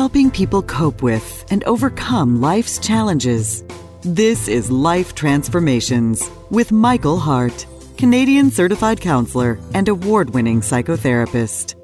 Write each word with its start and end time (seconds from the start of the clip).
helping 0.00 0.30
people 0.30 0.62
cope 0.62 1.02
with 1.02 1.44
and 1.50 1.62
overcome 1.64 2.40
life's 2.40 2.78
challenges. 2.78 3.62
This 4.00 4.48
is 4.48 4.70
Life 4.70 5.14
Transformations 5.14 6.30
with 6.48 6.72
Michael 6.72 7.18
Hart, 7.18 7.66
Canadian 7.98 8.50
certified 8.50 8.98
counselor 9.02 9.58
and 9.74 9.90
award 9.90 10.30
winning 10.30 10.62
psychotherapist. 10.62 11.74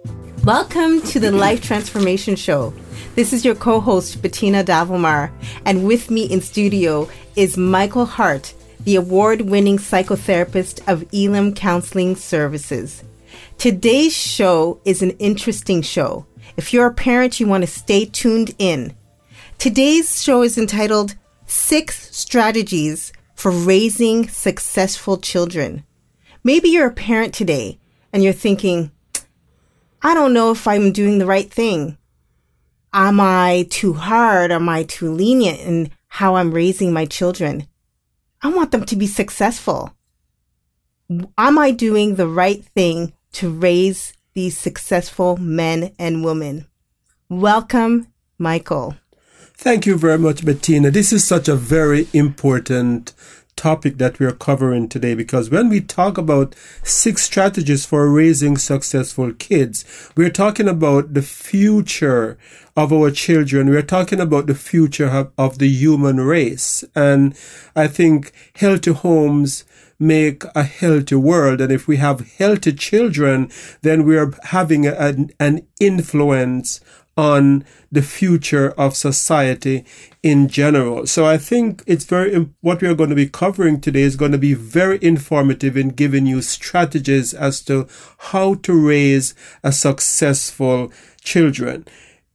Welcome 0.46 1.02
to 1.02 1.20
the 1.20 1.30
Life 1.30 1.60
Transformation 1.60 2.36
Show. 2.36 2.72
This 3.16 3.34
is 3.34 3.44
your 3.44 3.54
co 3.54 3.80
host, 3.80 4.22
Bettina 4.22 4.64
Davomar, 4.64 5.30
and 5.66 5.86
with 5.86 6.10
me 6.10 6.24
in 6.24 6.40
studio 6.40 7.10
is 7.36 7.58
Michael 7.58 8.06
Hart, 8.06 8.54
the 8.80 8.96
award 8.96 9.42
winning 9.42 9.76
psychotherapist 9.76 10.80
of 10.88 11.04
Elim 11.12 11.54
Counseling 11.54 12.16
Services. 12.16 13.04
Today's 13.58 14.16
show 14.16 14.80
is 14.86 15.02
an 15.02 15.10
interesting 15.18 15.82
show. 15.82 16.25
If 16.56 16.72
you're 16.72 16.86
a 16.86 16.94
parent, 16.94 17.38
you 17.38 17.46
want 17.46 17.64
to 17.64 17.66
stay 17.66 18.06
tuned 18.06 18.54
in. 18.58 18.96
Today's 19.58 20.22
show 20.22 20.42
is 20.42 20.56
entitled 20.56 21.14
Six 21.46 22.16
Strategies 22.16 23.12
for 23.34 23.50
Raising 23.50 24.28
Successful 24.28 25.18
Children. 25.18 25.84
Maybe 26.42 26.70
you're 26.70 26.86
a 26.86 26.94
parent 26.94 27.34
today 27.34 27.78
and 28.10 28.24
you're 28.24 28.32
thinking, 28.32 28.90
I 30.00 30.14
don't 30.14 30.32
know 30.32 30.50
if 30.50 30.66
I'm 30.66 30.92
doing 30.92 31.18
the 31.18 31.26
right 31.26 31.50
thing. 31.52 31.98
Am 32.92 33.20
I 33.20 33.66
too 33.68 33.92
hard? 33.92 34.50
Am 34.50 34.66
I 34.68 34.84
too 34.84 35.12
lenient 35.12 35.60
in 35.60 35.90
how 36.08 36.36
I'm 36.36 36.52
raising 36.52 36.90
my 36.90 37.04
children? 37.04 37.66
I 38.40 38.48
want 38.48 38.70
them 38.70 38.86
to 38.86 38.96
be 38.96 39.06
successful. 39.06 39.94
Am 41.10 41.58
I 41.58 41.70
doing 41.70 42.14
the 42.14 42.28
right 42.28 42.64
thing 42.64 43.12
to 43.32 43.50
raise 43.50 44.14
these 44.36 44.56
successful 44.56 45.38
men 45.38 45.92
and 45.98 46.22
women? 46.22 46.66
Welcome, 47.30 48.06
Michael. 48.38 48.94
Thank 49.54 49.86
you 49.86 49.96
very 49.96 50.18
much, 50.18 50.44
Bettina. 50.44 50.90
This 50.90 51.10
is 51.10 51.26
such 51.26 51.48
a 51.48 51.56
very 51.56 52.06
important 52.12 53.14
topic 53.56 53.96
that 53.96 54.18
we 54.18 54.26
are 54.26 54.32
covering 54.32 54.86
today 54.86 55.14
because 55.14 55.48
when 55.48 55.70
we 55.70 55.80
talk 55.80 56.18
about 56.18 56.54
six 56.82 57.22
strategies 57.22 57.86
for 57.86 58.10
raising 58.10 58.58
successful 58.58 59.32
kids, 59.32 60.10
we're 60.14 60.28
talking 60.28 60.68
about 60.68 61.14
the 61.14 61.22
future 61.22 62.36
of 62.76 62.92
our 62.92 63.10
children. 63.10 63.70
We're 63.70 63.80
talking 63.80 64.20
about 64.20 64.46
the 64.46 64.54
future 64.54 65.30
of, 65.38 65.58
the 65.58 65.68
human 65.68 66.20
race. 66.20 66.84
And 66.94 67.34
I 67.74 67.86
think 67.88 68.32
healthy 68.54 68.92
homes 68.92 69.64
make 69.98 70.44
a 70.54 70.62
healthy 70.62 71.14
world. 71.14 71.60
And 71.60 71.72
if 71.72 71.88
we 71.88 71.96
have 71.96 72.32
healthy 72.38 72.72
children, 72.72 73.50
then 73.82 74.04
we 74.04 74.16
are 74.16 74.32
having 74.44 74.86
a, 74.86 75.26
an 75.40 75.66
influence 75.80 76.80
on 77.16 77.64
the 77.90 78.02
future 78.02 78.72
of 78.72 78.94
society 78.94 79.84
in 80.22 80.48
general. 80.48 81.06
So 81.06 81.24
I 81.24 81.38
think 81.38 81.82
it's 81.86 82.04
very, 82.04 82.50
what 82.60 82.82
we 82.82 82.88
are 82.88 82.94
going 82.94 83.08
to 83.10 83.16
be 83.16 83.28
covering 83.28 83.80
today 83.80 84.02
is 84.02 84.16
going 84.16 84.32
to 84.32 84.38
be 84.38 84.52
very 84.52 84.98
informative 85.00 85.76
in 85.78 85.90
giving 85.90 86.26
you 86.26 86.42
strategies 86.42 87.32
as 87.32 87.62
to 87.62 87.88
how 88.18 88.56
to 88.56 88.86
raise 88.86 89.34
a 89.64 89.72
successful 89.72 90.92
children. 91.22 91.86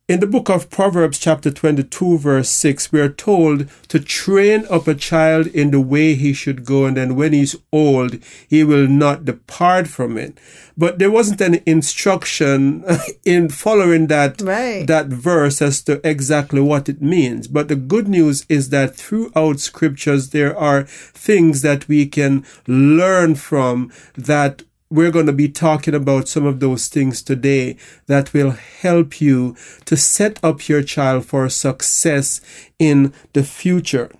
In 0.07 0.19
the 0.19 0.27
book 0.27 0.49
of 0.49 0.69
Proverbs, 0.69 1.19
chapter 1.19 1.49
22, 1.49 2.17
verse 2.17 2.49
6, 2.49 2.91
we 2.91 2.99
are 2.99 3.07
told 3.07 3.69
to 3.87 3.97
train 3.97 4.65
up 4.69 4.85
a 4.85 4.93
child 4.93 5.47
in 5.47 5.71
the 5.71 5.79
way 5.79 6.15
he 6.15 6.33
should 6.33 6.65
go, 6.65 6.83
and 6.83 6.97
then 6.97 7.15
when 7.15 7.31
he's 7.31 7.55
old, 7.71 8.17
he 8.49 8.65
will 8.65 8.89
not 8.89 9.23
depart 9.23 9.87
from 9.87 10.17
it. 10.17 10.37
But 10.77 10.99
there 10.99 11.09
wasn't 11.09 11.39
any 11.39 11.61
instruction 11.65 12.83
in 13.25 13.47
following 13.47 14.07
that, 14.07 14.41
right. 14.41 14.85
that 14.85 15.07
verse 15.07 15.61
as 15.61 15.81
to 15.83 16.05
exactly 16.05 16.59
what 16.59 16.89
it 16.89 17.01
means. 17.01 17.47
But 17.47 17.69
the 17.69 17.77
good 17.77 18.09
news 18.09 18.45
is 18.49 18.69
that 18.69 18.97
throughout 18.97 19.61
scriptures, 19.61 20.31
there 20.31 20.57
are 20.57 20.83
things 20.83 21.61
that 21.61 21.87
we 21.87 22.05
can 22.05 22.43
learn 22.67 23.35
from 23.35 23.93
that 24.15 24.63
we're 24.91 25.09
going 25.09 25.25
to 25.25 25.33
be 25.33 25.47
talking 25.47 25.95
about 25.95 26.27
some 26.27 26.45
of 26.45 26.59
those 26.59 26.89
things 26.89 27.21
today 27.21 27.77
that 28.07 28.33
will 28.33 28.51
help 28.51 29.21
you 29.21 29.55
to 29.85 29.95
set 29.95 30.37
up 30.43 30.67
your 30.67 30.83
child 30.83 31.25
for 31.25 31.47
success 31.47 32.41
in 32.77 33.13
the 33.31 33.43
future. 33.43 34.11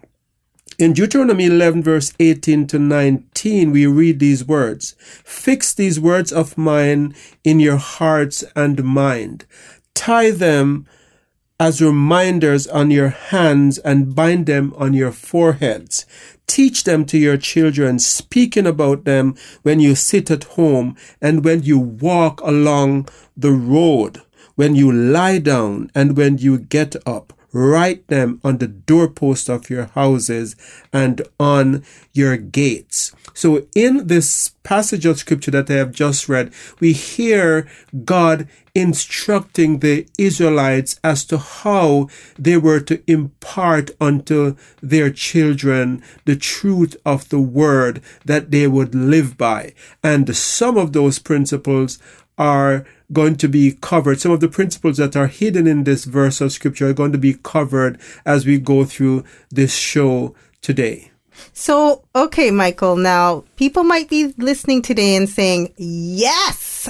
In 0.79 0.93
Deuteronomy 0.93 1.45
11, 1.45 1.83
verse 1.83 2.13
18 2.19 2.67
to 2.67 2.79
19, 2.79 3.71
we 3.71 3.85
read 3.85 4.19
these 4.19 4.45
words 4.45 4.95
Fix 5.25 5.73
these 5.73 5.99
words 5.99 6.31
of 6.31 6.57
mine 6.57 7.13
in 7.43 7.59
your 7.59 7.77
hearts 7.77 8.43
and 8.55 8.81
mind, 8.83 9.45
tie 9.93 10.31
them 10.31 10.87
as 11.61 11.79
reminders 11.79 12.65
on 12.65 12.89
your 12.89 13.09
hands 13.09 13.77
and 13.77 14.15
bind 14.15 14.47
them 14.47 14.73
on 14.77 14.95
your 14.95 15.11
foreheads. 15.11 16.07
Teach 16.47 16.85
them 16.85 17.05
to 17.05 17.19
your 17.19 17.37
children, 17.37 17.99
speaking 17.99 18.65
about 18.65 19.03
them 19.03 19.35
when 19.61 19.79
you 19.79 19.93
sit 19.93 20.31
at 20.31 20.43
home 20.55 20.97
and 21.21 21.45
when 21.45 21.61
you 21.61 21.77
walk 21.77 22.41
along 22.41 23.07
the 23.37 23.51
road, 23.51 24.23
when 24.55 24.73
you 24.73 24.91
lie 24.91 25.37
down 25.37 25.91
and 25.93 26.17
when 26.17 26.39
you 26.39 26.57
get 26.57 26.95
up. 27.05 27.31
Write 27.53 28.07
them 28.07 28.39
on 28.43 28.57
the 28.57 28.67
doorpost 28.67 29.49
of 29.49 29.69
your 29.69 29.85
houses 29.85 30.55
and 30.93 31.21
on 31.39 31.83
your 32.13 32.37
gates. 32.37 33.13
So 33.33 33.67
in 33.75 34.07
this 34.07 34.49
passage 34.63 35.05
of 35.05 35.19
scripture 35.19 35.51
that 35.51 35.69
I 35.69 35.73
have 35.73 35.91
just 35.91 36.29
read, 36.29 36.53
we 36.79 36.93
hear 36.93 37.67
God 38.05 38.47
instructing 38.73 39.79
the 39.79 40.07
Israelites 40.17 40.99
as 41.03 41.25
to 41.25 41.37
how 41.37 42.07
they 42.37 42.57
were 42.57 42.79
to 42.79 43.01
impart 43.05 43.91
unto 43.99 44.55
their 44.81 45.09
children 45.09 46.01
the 46.25 46.35
truth 46.35 46.95
of 47.05 47.27
the 47.29 47.39
word 47.39 48.01
that 48.25 48.51
they 48.51 48.67
would 48.67 48.95
live 48.95 49.37
by. 49.37 49.73
And 50.03 50.35
some 50.35 50.77
of 50.77 50.93
those 50.93 51.19
principles 51.19 51.99
are 52.37 52.85
going 53.13 53.35
to 53.37 53.47
be 53.47 53.77
covered. 53.81 54.19
Some 54.19 54.31
of 54.31 54.39
the 54.39 54.47
principles 54.47 54.97
that 54.97 55.15
are 55.15 55.27
hidden 55.27 55.67
in 55.67 55.83
this 55.83 56.05
verse 56.05 56.41
of 56.41 56.51
scripture 56.51 56.89
are 56.89 56.93
going 56.93 57.11
to 57.11 57.17
be 57.17 57.35
covered 57.43 57.99
as 58.25 58.45
we 58.45 58.57
go 58.57 58.85
through 58.85 59.23
this 59.49 59.75
show 59.75 60.35
today. 60.61 61.11
So, 61.53 62.03
okay, 62.15 62.51
Michael, 62.51 62.95
now 62.95 63.43
people 63.55 63.83
might 63.83 64.09
be 64.09 64.33
listening 64.37 64.81
today 64.81 65.15
and 65.15 65.29
saying, 65.29 65.73
yes, 65.77 66.89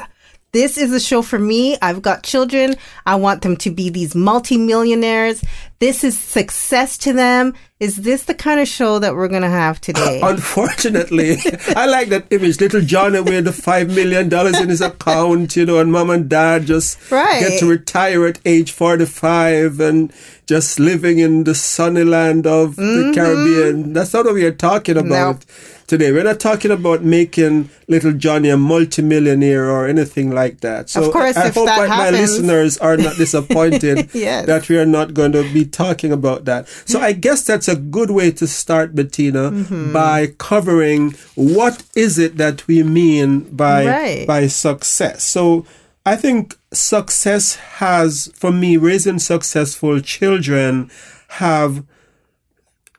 this 0.52 0.78
is 0.78 0.92
a 0.92 1.00
show 1.00 1.22
for 1.22 1.40
me. 1.40 1.78
I've 1.82 2.02
got 2.02 2.24
children. 2.24 2.76
I 3.06 3.16
want 3.16 3.42
them 3.42 3.56
to 3.58 3.72
be 3.72 3.90
these 3.90 4.16
multimillionaires. 4.16 5.44
This 5.81 6.03
is 6.03 6.18
success 6.18 6.96
to 7.00 7.12
them. 7.12 7.56
Is 7.80 7.96
this 7.96 8.25
the 8.25 8.36
kind 8.36 8.59
of 8.59 8.68
show 8.68 9.00
that 9.00 9.16
we're 9.16 9.28
going 9.28 9.42
to 9.42 9.50
have 9.50 9.81
today? 9.90 10.22
Unfortunately, 10.24 11.38
I 11.75 11.88
like 11.88 12.09
that 12.09 12.28
image. 12.30 12.62
Little 12.62 12.81
Johnny 12.81 13.19
with 13.19 13.46
the 13.46 13.50
$5 13.50 13.88
million 13.88 14.31
in 14.62 14.70
his 14.70 14.81
account, 14.81 15.56
you 15.56 15.66
know, 15.66 15.80
and 15.80 15.91
mom 15.91 16.12
and 16.12 16.30
dad 16.30 16.68
just 16.68 17.09
right. 17.09 17.40
get 17.40 17.59
to 17.62 17.66
retire 17.66 18.28
at 18.28 18.40
age 18.46 18.72
45 18.72 19.80
and 19.80 20.14
just 20.46 20.80
living 20.80 21.18
in 21.18 21.46
the 21.46 21.56
sunny 21.56 22.03
land 22.03 22.46
of 22.46 22.75
mm-hmm. 22.75 23.08
the 23.09 23.16
Caribbean. 23.16 23.94
That's 23.94 24.14
not 24.14 24.25
what 24.25 24.36
we 24.36 24.46
are 24.46 24.52
talking 24.52 24.97
about. 24.97 25.38
Nope 25.38 25.44
today. 25.91 26.14
We're 26.14 26.24
not 26.24 26.40
talking 26.40 26.72
about 26.72 27.03
making 27.03 27.70
little 27.90 28.14
Johnny 28.14 28.47
a 28.47 28.56
multimillionaire 28.56 29.70
or 29.70 29.90
anything 29.90 30.31
like 30.31 30.62
that. 30.62 30.90
So 30.90 31.03
of 31.03 31.12
course, 31.12 31.36
I, 31.36 31.47
I 31.47 31.50
hope 31.50 31.66
that 31.66 31.90
my 31.90 32.09
listeners 32.09 32.78
are 32.78 32.96
not 32.96 33.16
disappointed 33.25 34.09
yes. 34.14 34.46
that 34.46 34.70
we 34.70 34.78
are 34.78 34.86
not 34.86 35.14
going 35.14 35.34
to 35.34 35.44
be 35.53 35.66
talking 35.72 36.12
about 36.12 36.46
that. 36.46 36.68
So 36.86 37.00
I 37.00 37.14
guess 37.14 37.44
that's 37.44 37.68
a 37.68 37.76
good 37.76 38.12
way 38.12 38.32
to 38.32 38.48
start, 38.48 38.96
Bettina, 38.96 39.52
mm-hmm. 39.52 39.94
by 39.94 40.28
covering 40.38 41.12
what 41.36 41.84
is 41.96 42.18
it 42.18 42.38
that 42.38 42.68
we 42.68 42.84
mean 42.84 43.42
by 43.56 43.86
right. 43.86 44.28
by 44.28 44.48
success. 44.48 45.24
So 45.24 45.66
I 46.06 46.16
think 46.16 46.58
success 46.74 47.56
has, 47.56 48.32
for 48.34 48.52
me, 48.52 48.78
raising 48.78 49.20
successful 49.20 50.00
children 50.02 50.90
have 51.29 51.84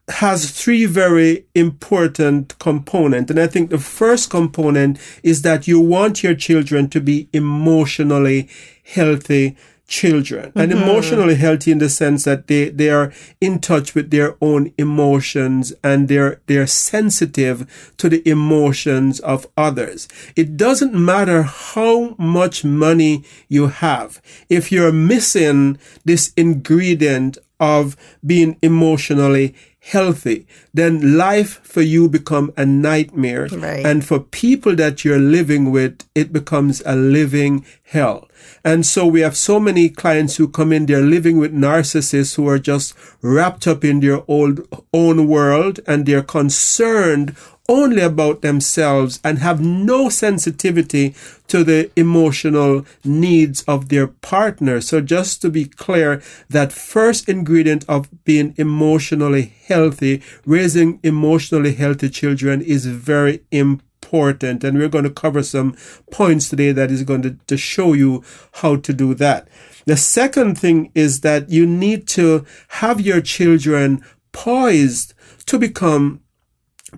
has 0.09 0.51
three 0.51 0.85
very 0.85 1.47
important 1.55 2.59
components. 2.59 3.31
And 3.31 3.41
I 3.41 3.47
think 3.47 3.71
the 3.71 3.79
first 3.79 4.31
component 4.31 4.99
is 5.23 5.43
that 5.43 5.67
you 5.67 5.81
want 5.81 6.23
your 6.23 6.35
children 6.35 6.89
to 6.91 7.01
be 7.01 7.29
emotionally 7.33 8.49
healthy 8.85 9.57
children 9.93 10.47
mm-hmm. 10.47 10.59
and 10.59 10.73
emotionally 10.73 11.35
healthy 11.35 11.71
in 11.71 11.77
the 11.77 11.89
sense 11.91 12.25
that 12.25 12.47
they, 12.47 12.71
they 12.71 12.89
are 12.89 13.13
in 13.43 13.59
touch 13.59 13.95
with 13.95 14.11
their 14.11 14.35
own 14.41 14.73
emotions 14.79 15.75
and 15.85 16.09
they're, 16.09 16.41
they're 16.47 16.67
sensitive 16.67 17.93
to 17.99 18.09
the 18.09 18.27
emotions 18.27 19.21
of 19.21 19.47
others. 19.55 20.09
It 20.35 20.57
doesn't 20.57 20.95
matter 20.95 21.43
how 21.43 22.17
much 22.19 22.65
money 22.65 23.23
you 23.49 23.67
have. 23.67 24.23
If 24.49 24.73
you're 24.73 24.93
missing 24.93 25.79
this 26.07 26.33
ingredient 26.39 27.37
of 27.61 27.95
being 28.25 28.57
emotionally 28.63 29.55
healthy, 29.83 30.47
then 30.73 31.17
life 31.17 31.61
for 31.65 31.83
you 31.83 32.09
become 32.09 32.53
a 32.57 32.65
nightmare. 32.65 33.49
Right. 33.51 33.85
And 33.85 34.05
for 34.05 34.21
people 34.21 34.77
that 34.77 35.05
you're 35.05 35.19
living 35.19 35.73
with, 35.73 36.05
it 36.15 36.33
becomes 36.33 36.83
a 36.87 36.95
living 36.95 37.65
hell. 37.83 38.29
And 38.65 38.87
so 38.87 39.07
we 39.07 39.21
have 39.23 39.37
so 39.37 39.59
many 39.59 39.89
clients 39.89 40.37
who 40.37 40.47
come 40.49 40.73
in, 40.73 40.87
they're 40.87 41.01
living 41.03 41.39
with 41.39 41.53
narcissists 41.53 42.37
who 42.37 42.49
are 42.49 42.61
just 42.61 42.95
wrapped 43.21 43.67
up 43.67 43.85
in 43.85 44.01
their 44.01 44.23
old, 44.29 44.61
own 44.95 45.27
world 45.27 45.81
and 45.87 46.07
they're 46.07 46.23
concerned 46.23 47.37
only 47.69 48.03
about 48.03 48.43
themselves 48.43 49.21
and 49.23 49.39
have 49.39 49.61
no 49.61 50.09
sensitivity 50.09 51.15
to 51.49 51.63
the 51.63 51.91
emotional 51.97 52.85
needs 53.05 53.63
of 53.63 53.89
their 53.89 54.07
partner. 54.07 54.81
So 54.81 55.01
just 55.01 55.41
to 55.43 55.51
be 55.51 55.67
clear, 55.67 56.23
that 56.51 56.73
first 56.73 57.29
ingredient 57.29 57.85
of 57.89 58.09
being 58.25 58.55
emotionally 58.57 59.55
healthy, 59.67 60.23
raising 60.45 60.99
emotionally 61.03 61.75
healthy 61.75 62.09
children 62.09 62.63
is 62.63 62.87
very 62.87 63.43
important. 63.51 64.65
And 64.65 64.79
we're 64.79 64.89
going 64.89 65.05
to 65.05 65.11
cover 65.11 65.43
some 65.43 65.77
points 66.11 66.49
today 66.49 66.73
that 66.73 66.91
is 66.91 67.03
going 67.05 67.23
to, 67.23 67.37
to 67.47 67.57
show 67.57 67.93
you 67.93 68.23
how 68.55 68.77
to 68.77 68.93
do 68.93 69.15
that. 69.15 69.49
The 69.87 69.97
second 69.97 70.59
thing 70.59 70.91
is 70.95 71.21
that 71.21 71.51
you 71.51 71.67
need 71.67 72.07
to 72.09 72.45
have 72.69 73.01
your 73.01 73.21
children 73.21 74.05
poised 74.33 75.15
to 75.47 75.59
become 75.59 76.21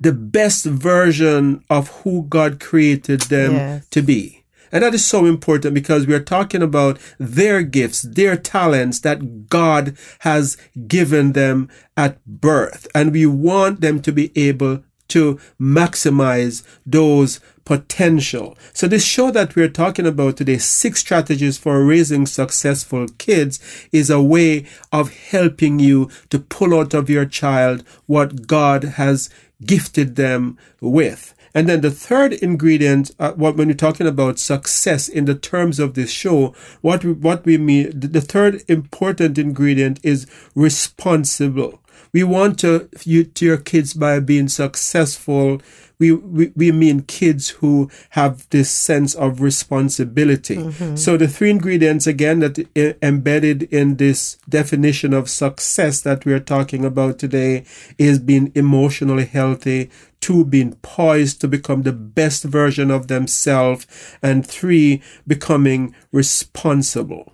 the 0.01 0.13
best 0.13 0.65
version 0.65 1.63
of 1.71 1.89
who 2.03 2.27
God 2.29 2.61
created 2.61 3.23
them 3.23 3.53
Yes. 3.53 3.87
to 3.91 4.03
be. 4.03 4.41
And 4.73 4.83
that 4.83 4.93
is 4.95 5.07
so 5.07 5.25
important 5.25 5.73
because 5.73 6.05
we 6.07 6.15
are 6.15 6.21
talking 6.21 6.61
about 6.63 6.99
their 7.21 7.63
gifts, 7.63 8.03
their 8.03 8.37
talents 8.37 8.99
that 9.01 9.49
God 9.49 9.97
has 10.21 10.57
given 10.89 11.33
them 11.33 11.69
at 11.97 12.19
birth. 12.27 12.89
And 12.93 13.13
we 13.13 13.25
want 13.25 13.81
them 13.81 14.03
to 14.03 14.11
be 14.11 14.33
able 14.35 14.83
to 15.09 15.39
maximize 15.61 16.65
those 16.85 17.39
potential. 17.65 18.57
So 18.73 18.89
this 18.89 19.05
show 19.05 19.31
that 19.31 19.55
we're 19.55 19.69
talking 19.69 20.07
about 20.07 20.39
today, 20.39 20.59
six 20.59 21.01
strategies 21.01 21.57
for 21.59 21.85
raising 21.85 22.27
successful 22.27 23.07
kids 23.19 23.61
is 23.93 24.11
a 24.11 24.21
way 24.21 24.67
of 24.93 25.15
helping 25.31 25.79
you 25.79 26.11
to 26.31 26.39
pull 26.39 26.75
out 26.79 26.95
of 26.95 27.09
your 27.09 27.27
child 27.27 27.85
what 28.07 28.47
God 28.47 28.85
has 28.85 29.31
gifted 29.67 30.17
them 30.17 30.59
with. 30.81 31.35
And 31.55 31.69
then 31.69 31.83
the 31.83 31.91
third 31.91 32.33
ingredient, 32.33 33.13
uh, 33.21 33.33
what, 33.33 33.57
when 33.57 33.69
you're 33.69 33.77
talking 33.77 34.09
about 34.09 34.41
success 34.41 35.09
in 35.09 35.25
the 35.25 35.37
terms 35.37 35.79
of 35.79 35.95
this 35.95 36.11
show, 36.11 36.53
what 36.81 37.05
we, 37.05 37.13
what 37.13 37.45
we 37.45 37.59
mean, 37.59 37.99
the, 37.99 38.09
the 38.09 38.21
third 38.21 38.63
important 38.67 39.39
ingredient 39.39 40.01
is 40.03 40.27
responsible. 40.57 41.81
We 42.15 42.23
want 42.23 42.59
to, 42.61 42.89
you, 43.05 43.25
to 43.25 43.45
your 43.45 43.59
kids 43.59 43.93
by 43.93 44.21
being 44.21 44.49
successful. 44.49 45.61
We, 45.99 46.13
we, 46.13 46.53
we 46.57 46.73
mean 46.73 47.03
kids 47.03 47.51
who 47.51 47.91
have 48.11 48.49
this 48.51 48.71
sense 48.71 49.15
of 49.15 49.41
responsibility. 49.41 50.57
Mm-hmm. 50.57 50.97
So 50.97 51.17
the 51.17 51.29
three 51.29 51.51
ingredients 51.51 52.07
again 52.07 52.39
that 52.41 52.59
i- 52.77 52.95
embedded 53.03 53.65
in 53.65 53.97
this 53.97 54.39
definition 54.49 55.13
of 55.13 55.29
success 55.29 56.01
that 56.03 56.25
we're 56.25 56.41
talking 56.41 56.85
about 56.85 57.19
today 57.19 57.65
is 57.99 58.19
being 58.19 58.51
emotionally 58.55 59.27
healthy, 59.27 59.91
two, 60.21 60.45
being 60.45 60.75
poised 60.83 61.41
to 61.41 61.49
become 61.49 61.83
the 61.83 61.93
best 61.93 62.45
version 62.45 62.91
of 62.91 63.09
themselves, 63.09 63.87
and 64.23 64.47
three, 64.47 65.03
becoming 65.27 65.95
responsible. 66.13 67.34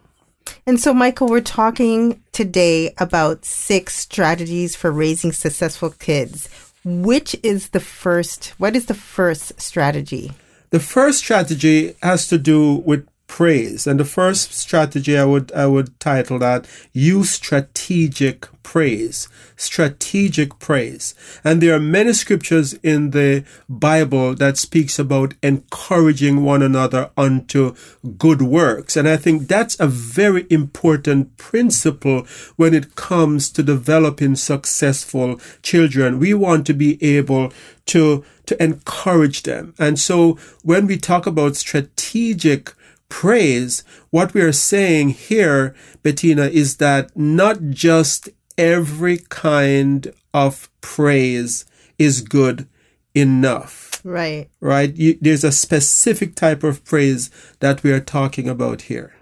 And 0.67 0.79
so, 0.81 0.95
Michael, 0.95 1.29
we're 1.29 1.41
talking 1.41 2.23
today 2.33 2.95
about 2.99 3.45
six 3.45 3.97
strategies 3.97 4.77
for 4.77 4.91
raising 4.91 5.33
successful 5.33 5.91
kids. 5.91 6.49
Which 6.85 7.37
is 7.43 7.71
the 7.71 7.81
first? 7.81 8.55
What 8.59 8.75
is 8.75 8.87
the 8.87 8.95
first 8.95 9.61
strategy? 9.61 10.33
The 10.71 10.81
first 10.81 11.19
strategy 11.19 11.95
has 12.03 12.29
to 12.29 12.39
do 12.39 12.75
with 12.87 13.07
praise. 13.31 13.87
And 13.87 14.01
the 14.01 14.05
first 14.05 14.53
strategy 14.53 15.17
I 15.17 15.25
would 15.25 15.53
I 15.53 15.67
would 15.67 15.99
title 16.01 16.41
that 16.41 16.67
use 16.93 17.31
strategic 17.31 18.49
praise. 18.65 19.29
Strategic 19.57 20.59
praise. 20.59 21.15
And 21.45 21.63
there 21.63 21.77
are 21.77 21.81
many 21.81 22.13
scriptures 22.13 22.75
in 22.83 23.13
the 23.13 23.45
Bible 23.69 24.35
that 24.35 24.59
speaks 24.59 24.99
about 24.99 25.35
encouraging 25.45 26.43
one 26.43 26.61
another 26.61 27.11
unto 27.17 27.77
good 28.19 28.43
works. 28.43 28.97
And 28.97 29.09
I 29.09 29.17
think 29.17 29.47
that's 29.47 29.79
a 29.79 29.87
very 29.87 30.45
important 30.51 31.37
principle 31.37 32.27
when 32.57 32.75
it 32.75 32.97
comes 32.97 33.49
to 33.51 33.63
developing 33.63 34.35
successful 34.35 35.41
children. 35.63 36.19
We 36.19 36.35
want 36.35 36.67
to 36.67 36.75
be 36.75 36.99
able 37.17 37.53
to 37.87 38.25
to 38.47 38.61
encourage 38.61 39.45
them. 39.45 39.73
And 39.79 40.01
so 40.01 40.37
when 40.65 40.89
we 40.89 40.97
talk 40.97 41.27
about 41.27 41.55
strategic 41.55 42.75
praise, 43.11 43.85
what 44.09 44.33
we 44.33 44.41
are 44.41 44.53
saying 44.53 45.11
here, 45.11 45.75
Bettina, 46.03 46.47
is 46.47 46.79
that 46.79 47.15
not 47.15 47.59
just 47.69 48.31
every 48.57 49.19
kind 49.29 50.15
of 50.33 50.71
praise 50.81 51.67
is 51.99 52.23
good 52.23 52.67
enough, 53.15 54.01
Right. 54.05 54.49
right? 54.61 54.95
You, 54.97 55.19
there's 55.21 55.45
a 55.45 55.53
specific 55.53 56.35
type 56.35 56.63
of 56.65 56.83
praise 56.85 57.29
that 57.59 57.83
we 57.83 57.93
are 57.93 58.01
talking 58.01 58.49
about 58.49 58.83
here. 58.83 59.13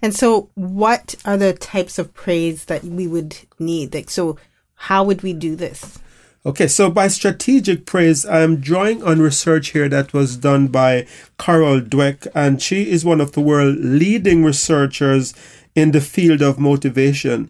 And 0.00 0.14
so, 0.14 0.48
what 0.54 1.16
are 1.24 1.36
the 1.36 1.52
types 1.52 1.98
of 1.98 2.14
praise 2.14 2.66
that 2.66 2.84
we 2.84 3.06
would 3.06 3.36
need? 3.58 3.92
Like, 3.92 4.10
so 4.10 4.38
how 4.74 5.04
would 5.04 5.22
we 5.22 5.32
do 5.32 5.56
this? 5.56 5.98
Okay, 6.44 6.66
so 6.66 6.90
by 6.90 7.06
strategic 7.06 7.86
praise, 7.86 8.26
I'm 8.26 8.56
drawing 8.56 9.00
on 9.04 9.20
research 9.20 9.68
here 9.68 9.88
that 9.88 10.12
was 10.12 10.36
done 10.36 10.66
by 10.66 11.06
Carol 11.38 11.80
Dweck, 11.80 12.26
and 12.34 12.60
she 12.60 12.90
is 12.90 13.04
one 13.04 13.20
of 13.20 13.30
the 13.30 13.40
world 13.40 13.76
leading 13.78 14.42
researchers 14.42 15.34
in 15.76 15.92
the 15.92 16.00
field 16.00 16.42
of 16.42 16.58
motivation. 16.58 17.48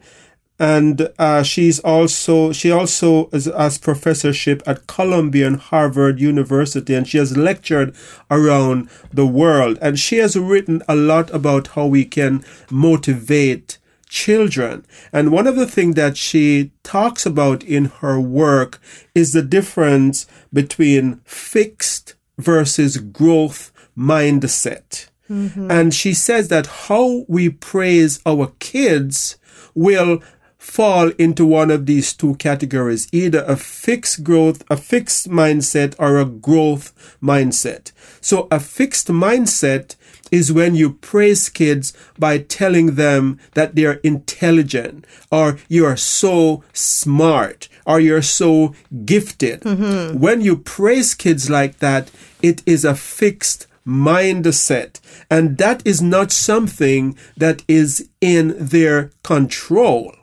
And 0.59 1.09
uh, 1.19 1.43
she's 1.43 1.79
also 1.79 2.53
she 2.53 2.71
also 2.71 3.31
has 3.31 3.79
professorship 3.79 4.63
at 4.67 4.87
Columbia 4.87 5.47
and 5.47 5.57
Harvard 5.57 6.21
University, 6.21 6.95
and 6.95 7.09
she 7.09 7.17
has 7.17 7.35
lectured 7.35 7.95
around 8.31 8.91
the 9.11 9.27
world. 9.27 9.79
And 9.81 9.99
she 9.99 10.19
has 10.19 10.37
written 10.37 10.83
a 10.87 10.95
lot 10.95 11.31
about 11.31 11.69
how 11.69 11.87
we 11.87 12.05
can 12.05 12.45
motivate 12.71 13.79
children. 14.13 14.85
And 15.11 15.33
one 15.33 15.47
of 15.47 15.57
the 15.57 15.67
things 15.67 15.95
that 15.95 16.19
she 16.19 16.71
talks 16.83 17.25
about 17.25 17.65
in 17.65 17.87
her 18.01 18.21
work 18.21 18.79
is 19.15 19.33
the 19.33 19.41
difference 19.41 20.27
between 20.53 21.23
fixed 21.25 22.15
versus 22.37 22.99
growth 22.99 23.73
mindset. 23.97 25.09
Mm-hmm. 25.31 25.71
And 25.71 25.95
she 25.95 26.13
says 26.13 26.49
that 26.49 26.67
how 26.67 27.25
we 27.27 27.49
praise 27.49 28.21
our 28.27 28.53
kids 28.59 29.39
will 29.75 30.23
fall 30.59 31.09
into 31.19 31.47
one 31.47 31.71
of 31.71 31.87
these 31.87 32.13
two 32.13 32.37
categories 32.37 33.09
either 33.11 33.43
a 33.49 33.57
fixed 33.57 34.23
growth 34.23 34.63
a 34.71 34.77
fixed 34.77 35.29
mindset 35.29 35.93
or 35.99 36.21
a 36.21 36.25
growth 36.25 37.17
mindset 37.21 37.91
so 38.21 38.47
a 38.49 38.61
fixed 38.61 39.09
mindset 39.09 39.97
is 40.33 40.53
when 40.53 40.75
you 40.75 40.95
praise 40.95 41.49
kids 41.49 41.93
by 42.19 42.39
telling 42.39 42.97
them 42.97 43.39
that 43.53 43.77
they're 43.77 44.01
intelligent 44.03 45.07
or 45.31 45.59
you're 45.69 45.97
so 45.97 46.65
smart 46.73 47.69
or 47.87 48.01
you're 48.01 48.23
so 48.23 48.75
gifted. 49.05 49.61
Mm-hmm. 49.61 50.19
When 50.19 50.41
you 50.41 50.57
praise 50.57 51.15
kids 51.15 51.49
like 51.49 51.79
that 51.79 52.11
it 52.41 52.63
is 52.67 52.85
a 52.85 52.97
fixed 52.97 53.69
mindset 53.87 55.01
and 55.31 55.59
that 55.59 55.87
is 55.87 56.01
not 56.01 56.33
something 56.33 57.17
that 57.37 57.63
is 57.69 58.09
in 58.21 58.55
their 58.59 59.11
control. 59.23 60.15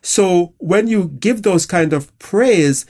So 0.00 0.54
when 0.58 0.88
you 0.88 1.08
give 1.20 1.42
those 1.42 1.66
kind 1.66 1.92
of 1.92 2.16
praise, 2.18 2.86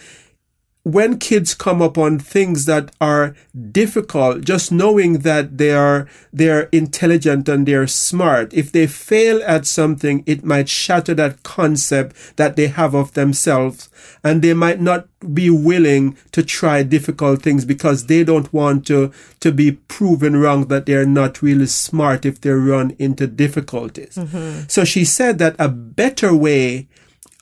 when 0.88 1.18
kids 1.18 1.52
come 1.52 1.82
upon 1.82 2.18
things 2.18 2.64
that 2.64 2.90
are 2.98 3.36
difficult, 3.72 4.42
just 4.42 4.72
knowing 4.72 5.18
that 5.18 5.58
they 5.58 5.70
are 5.70 6.08
they're 6.32 6.62
intelligent 6.72 7.46
and 7.46 7.68
they're 7.68 7.86
smart, 7.86 8.54
if 8.54 8.72
they 8.72 8.86
fail 8.86 9.42
at 9.44 9.66
something, 9.66 10.24
it 10.24 10.44
might 10.44 10.66
shatter 10.66 11.12
that 11.14 11.42
concept 11.42 12.36
that 12.36 12.56
they 12.56 12.68
have 12.68 12.94
of 12.94 13.12
themselves, 13.12 13.90
and 14.24 14.40
they 14.40 14.54
might 14.54 14.80
not 14.80 15.06
be 15.34 15.50
willing 15.50 16.16
to 16.32 16.42
try 16.42 16.82
difficult 16.82 17.42
things 17.42 17.66
because 17.66 18.06
they 18.06 18.24
don't 18.24 18.50
want 18.50 18.86
to 18.86 19.12
to 19.40 19.52
be 19.52 19.72
proven 19.72 20.36
wrong 20.36 20.68
that 20.68 20.86
they're 20.86 21.04
not 21.04 21.42
really 21.42 21.66
smart 21.66 22.24
if 22.24 22.40
they 22.40 22.50
run 22.50 22.96
into 22.98 23.26
difficulties. 23.26 24.16
Mm-hmm. 24.16 24.68
So 24.68 24.84
she 24.84 25.04
said 25.04 25.38
that 25.38 25.54
a 25.58 25.68
better 25.68 26.34
way 26.34 26.88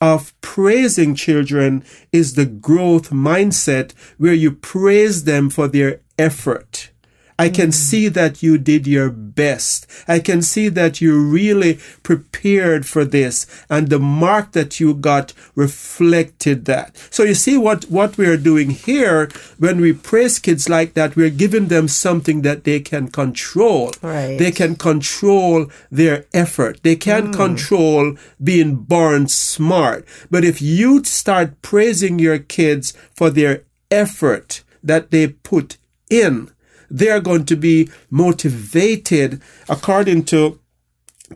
of 0.01 0.39
praising 0.41 1.15
children 1.15 1.85
is 2.13 2.35
the 2.35 2.47
growth 2.47 3.11
mindset 3.11 3.93
where 4.19 4.35
you 4.35 4.53
praise 4.53 5.25
them 5.25 5.49
for 5.49 5.69
their 5.69 6.01
effort 6.19 6.91
I 7.39 7.49
can 7.49 7.69
mm. 7.69 7.75
see 7.75 8.09
that 8.09 8.43
you 8.43 8.59
did 8.59 8.87
your 8.87 9.11
best. 9.11 9.87
I 10.09 10.21
can 10.21 10.43
see 10.43 10.69
that 10.71 11.01
you 11.01 11.21
really 11.21 11.79
prepared 12.03 12.87
for 12.87 13.05
this 13.05 13.47
and 13.69 13.89
the 13.89 13.99
mark 13.99 14.53
that 14.53 14.81
you 14.81 14.95
got 14.95 15.33
reflected 15.55 16.65
that. 16.65 16.97
So 17.11 17.23
you 17.25 17.35
see 17.35 17.59
what, 17.59 17.85
what 17.85 18.17
we're 18.17 18.37
doing 18.37 18.71
here 18.71 19.29
when 19.59 19.81
we 19.81 19.93
praise 19.93 20.39
kids 20.39 20.69
like 20.69 20.95
that, 20.95 21.17
we're 21.17 21.31
giving 21.31 21.69
them 21.69 21.89
something 21.89 22.43
that 22.43 22.65
they 22.65 22.81
can 22.81 23.09
control. 23.09 23.93
Right. 24.03 24.39
They 24.39 24.53
can 24.53 24.77
control 24.77 25.67
their 25.91 26.25
effort. 26.33 26.83
They 26.83 26.97
can't 26.97 27.29
mm. 27.29 27.37
control 27.37 28.17
being 28.43 28.77
born 28.77 29.29
smart. 29.29 30.07
But 30.31 30.45
if 30.45 30.63
you 30.63 31.05
start 31.05 31.61
praising 31.63 32.19
your 32.19 32.39
kids 32.39 32.95
for 33.15 33.31
their 33.31 33.65
effort 33.91 34.63
that 34.83 35.11
they 35.11 35.29
put 35.29 35.77
in, 36.09 36.51
they 36.91 37.09
are 37.11 37.21
going 37.21 37.45
to 37.47 37.57
be 37.57 37.91
motivated 38.11 39.41
according 39.69 40.25
to 40.25 40.59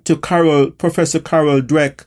to 0.05 0.17
Carol, 0.17 0.71
Professor 0.71 1.19
Carol 1.19 1.61
Dweck, 1.61 2.05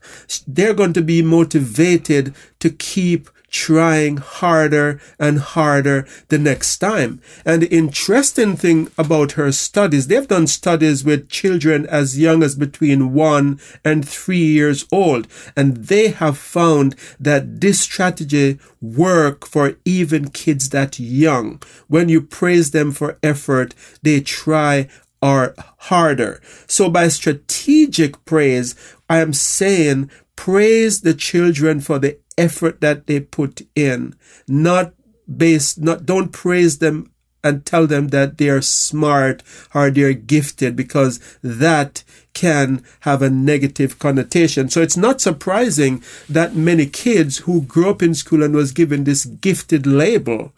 they're 0.47 0.73
going 0.73 0.93
to 0.93 1.01
be 1.01 1.21
motivated 1.21 2.33
to 2.59 2.69
keep 2.69 3.29
trying 3.53 4.17
harder 4.17 4.99
and 5.19 5.37
harder 5.37 6.05
the 6.29 6.39
next 6.39 6.79
time. 6.79 7.21
And 7.45 7.61
the 7.61 7.73
interesting 7.73 8.57
thing 8.57 8.89
about 8.97 9.33
her 9.33 9.51
studies, 9.51 10.07
they've 10.07 10.27
done 10.27 10.47
studies 10.47 11.05
with 11.05 11.29
children 11.29 11.85
as 11.85 12.19
young 12.19 12.41
as 12.43 12.55
between 12.55 13.13
one 13.13 13.59
and 13.85 14.05
three 14.07 14.43
years 14.43 14.85
old. 14.91 15.27
And 15.55 15.77
they 15.77 16.09
have 16.09 16.37
found 16.37 16.95
that 17.19 17.61
this 17.61 17.79
strategy 17.79 18.59
work 18.81 19.45
for 19.45 19.75
even 19.85 20.31
kids 20.31 20.69
that 20.69 20.99
young. 20.99 21.61
When 21.87 22.09
you 22.09 22.21
praise 22.21 22.71
them 22.71 22.91
for 22.91 23.19
effort, 23.21 23.75
they 24.01 24.19
try 24.19 24.89
are 25.21 25.53
harder. 25.77 26.41
So 26.67 26.89
by 26.89 27.07
strategic 27.07 28.25
praise, 28.25 28.75
I 29.07 29.19
am 29.19 29.31
saying 29.31 30.09
praise 30.35 31.01
the 31.01 31.13
children 31.13 31.79
for 31.79 31.99
the 31.99 32.17
effort 32.37 32.81
that 32.81 33.07
they 33.07 33.19
put 33.19 33.61
in, 33.75 34.15
not 34.47 34.93
based, 35.37 35.79
not, 35.79 36.05
don't 36.05 36.31
praise 36.31 36.79
them 36.79 37.11
and 37.43 37.65
tell 37.65 37.85
them 37.85 38.07
that 38.09 38.37
they're 38.37 38.61
smart 38.61 39.43
or 39.75 39.91
they're 39.91 40.13
gifted 40.13 40.75
because 40.75 41.19
that 41.43 42.03
can 42.33 42.83
have 43.01 43.21
a 43.21 43.29
negative 43.29 43.99
connotation. 43.99 44.69
So 44.69 44.81
it's 44.81 44.97
not 44.97 45.21
surprising 45.21 46.03
that 46.29 46.55
many 46.55 46.85
kids 46.85 47.39
who 47.39 47.61
grew 47.61 47.89
up 47.89 48.01
in 48.01 48.15
school 48.15 48.43
and 48.43 48.55
was 48.55 48.71
given 48.71 49.03
this 49.03 49.25
gifted 49.25 49.85
label 49.85 50.53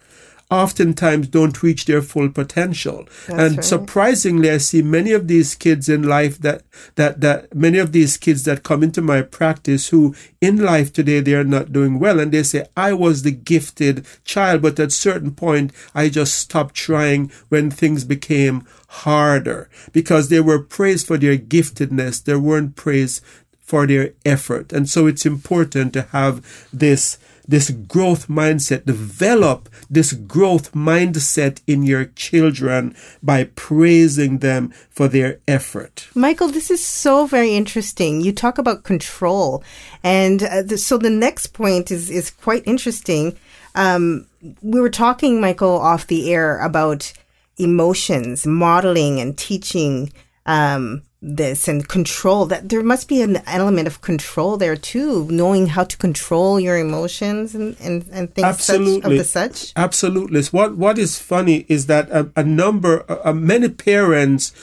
oftentimes 0.52 1.28
don't 1.28 1.64
reach 1.64 1.86
their 1.86 2.02
full 2.02 2.30
potential. 2.30 3.08
That's 3.28 3.30
and 3.30 3.56
right. 3.58 3.66
surprisingly, 3.66 4.52
I 4.52 4.58
see 4.58 4.82
many 4.82 5.12
of 5.12 5.28
these 5.28 5.56
kids 5.56 5.90
in 5.90 6.04
life 6.04 6.38
that, 6.40 6.64
that, 6.96 7.22
that 7.22 7.56
many 7.56 7.80
of 7.80 7.92
these 7.92 8.18
kids 8.18 8.44
that 8.44 8.64
come 8.64 8.84
into 8.84 9.02
my 9.02 9.22
practice 9.22 9.90
who 9.90 10.16
in 10.42 10.58
life 10.58 10.94
today 10.94 11.20
they 11.20 11.34
are 11.34 11.44
not 11.44 11.74
doing 11.74 12.00
well. 12.00 12.20
And 12.20 12.32
they 12.32 12.44
say, 12.44 12.66
I 12.78 12.94
was 12.94 13.24
the 13.24 13.32
gifted 13.32 14.06
child, 14.24 14.62
but 14.62 14.80
at 14.80 14.92
certain 14.92 15.34
point, 15.34 15.72
I 15.96 16.10
just 16.10 16.36
stopped 16.36 16.76
trying 16.76 17.32
when 17.50 17.72
things 17.72 18.04
became 18.04 18.68
harder 18.88 19.70
because 19.92 20.30
they 20.30 20.40
were 20.40 20.60
praised 20.60 21.08
for 21.08 21.18
their 21.18 21.38
giftedness. 21.38 22.24
They 22.24 22.36
weren't 22.36 22.76
praised 22.76 23.24
for 23.66 23.88
their 23.88 24.14
effort. 24.24 24.72
And 24.72 24.88
so 24.88 25.08
it's 25.08 25.26
important 25.26 25.92
to 25.94 26.04
have 26.04 26.68
this 26.72 27.18
this 27.48 27.70
growth 27.70 28.28
mindset, 28.28 28.86
develop 28.86 29.70
this 29.90 30.14
growth 30.14 30.74
mindset 30.74 31.62
in 31.68 31.84
your 31.84 32.06
children 32.06 32.96
by 33.22 33.46
praising 33.56 34.40
them 34.40 34.74
for 34.90 35.08
their 35.08 35.40
effort. 35.48 36.08
Michael, 36.16 36.48
this 36.48 36.72
is 36.72 36.86
so 36.86 37.26
very 37.26 37.56
interesting. 37.56 38.22
You 38.22 38.32
talk 38.32 38.58
about 38.58 38.84
control, 38.84 39.64
and 40.04 40.44
uh, 40.44 40.64
the, 40.64 40.78
so 40.78 40.98
the 40.98 41.10
next 41.10 41.48
point 41.48 41.92
is 41.92 42.10
is 42.10 42.32
quite 42.32 42.64
interesting. 42.66 43.38
Um, 43.76 44.28
we 44.62 44.80
were 44.80 44.90
talking, 44.90 45.42
Michael, 45.42 45.78
off 45.80 46.08
the 46.08 46.34
air 46.34 46.60
about 46.60 47.12
emotions, 47.58 48.46
modeling, 48.46 49.20
and 49.20 49.38
teaching 49.38 50.12
um, 50.46 51.04
this 51.26 51.68
and 51.68 51.88
control. 51.88 52.46
That 52.46 52.70
there 52.70 52.84
must 52.84 53.08
be 53.08 53.22
an 53.22 53.38
element 53.48 53.88
of 53.88 54.02
control 54.02 54.58
there 54.58 54.76
too, 54.76 55.28
knowing 55.30 55.68
how 55.68 55.84
to 55.84 55.98
control 55.98 56.60
your 56.60 56.78
emotions 56.78 57.56
and 57.56 57.76
and, 57.82 58.06
and 58.12 58.34
things 58.34 58.64
such, 58.64 58.80
of 59.04 59.12
the 59.12 59.24
such. 59.24 59.74
Absolutely. 59.76 60.44
What 60.52 60.78
What 60.78 60.98
is 60.98 61.18
funny 61.20 61.66
is 61.68 61.88
that 61.88 62.10
a, 62.12 62.30
a 62.36 62.44
number, 62.44 63.04
uh, 63.10 63.34
many 63.34 63.70
parents 63.70 64.54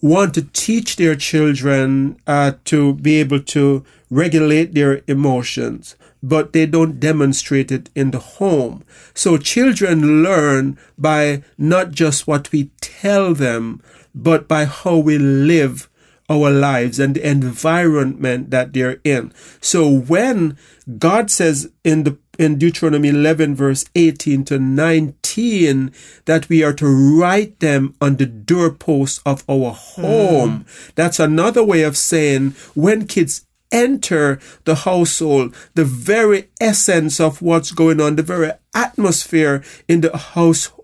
want 0.00 0.32
to 0.34 0.42
teach 0.42 0.96
their 0.96 1.14
children 1.14 2.18
uh, 2.26 2.52
to 2.64 2.94
be 2.94 3.20
able 3.20 3.40
to 3.40 3.84
regulate 4.08 4.72
their 4.74 5.02
emotions, 5.06 5.94
but 6.22 6.54
they 6.54 6.64
don't 6.64 6.98
demonstrate 6.98 7.70
it 7.70 7.90
in 7.94 8.10
the 8.10 8.18
home. 8.18 8.82
So 9.12 9.36
children 9.36 10.22
learn 10.22 10.78
by 10.96 11.42
not 11.58 11.90
just 11.90 12.26
what 12.26 12.50
we 12.50 12.70
tell 12.80 13.34
them, 13.34 13.82
but 14.14 14.48
by 14.48 14.64
how 14.64 14.96
we 14.96 15.18
live 15.18 15.89
our 16.30 16.50
lives 16.50 16.98
and 16.98 17.16
the 17.16 17.28
environment 17.28 18.50
that 18.50 18.72
they're 18.72 19.00
in. 19.04 19.32
So 19.60 19.88
when 19.88 20.56
God 20.98 21.30
says 21.30 21.70
in 21.84 22.04
the 22.04 22.18
in 22.38 22.56
Deuteronomy 22.56 23.08
11 23.10 23.54
verse 23.54 23.84
18 23.94 24.46
to 24.46 24.58
19 24.58 25.92
that 26.24 26.48
we 26.48 26.62
are 26.64 26.72
to 26.72 26.86
write 26.86 27.60
them 27.60 27.94
on 28.00 28.16
the 28.16 28.24
doorposts 28.24 29.20
of 29.26 29.44
our 29.46 29.74
mm. 29.74 30.00
home. 30.00 30.66
That's 30.94 31.20
another 31.20 31.62
way 31.62 31.82
of 31.82 31.98
saying 31.98 32.52
when 32.74 33.06
kids 33.06 33.44
enter 33.72 34.40
the 34.64 34.74
household, 34.74 35.54
the 35.74 35.84
very 35.84 36.48
essence 36.60 37.20
of 37.20 37.42
what's 37.42 37.72
going 37.72 38.00
on, 38.00 38.16
the 38.16 38.22
very 38.22 38.52
atmosphere 38.74 39.62
in 39.88 40.00
the 40.00 40.16
household 40.16 40.80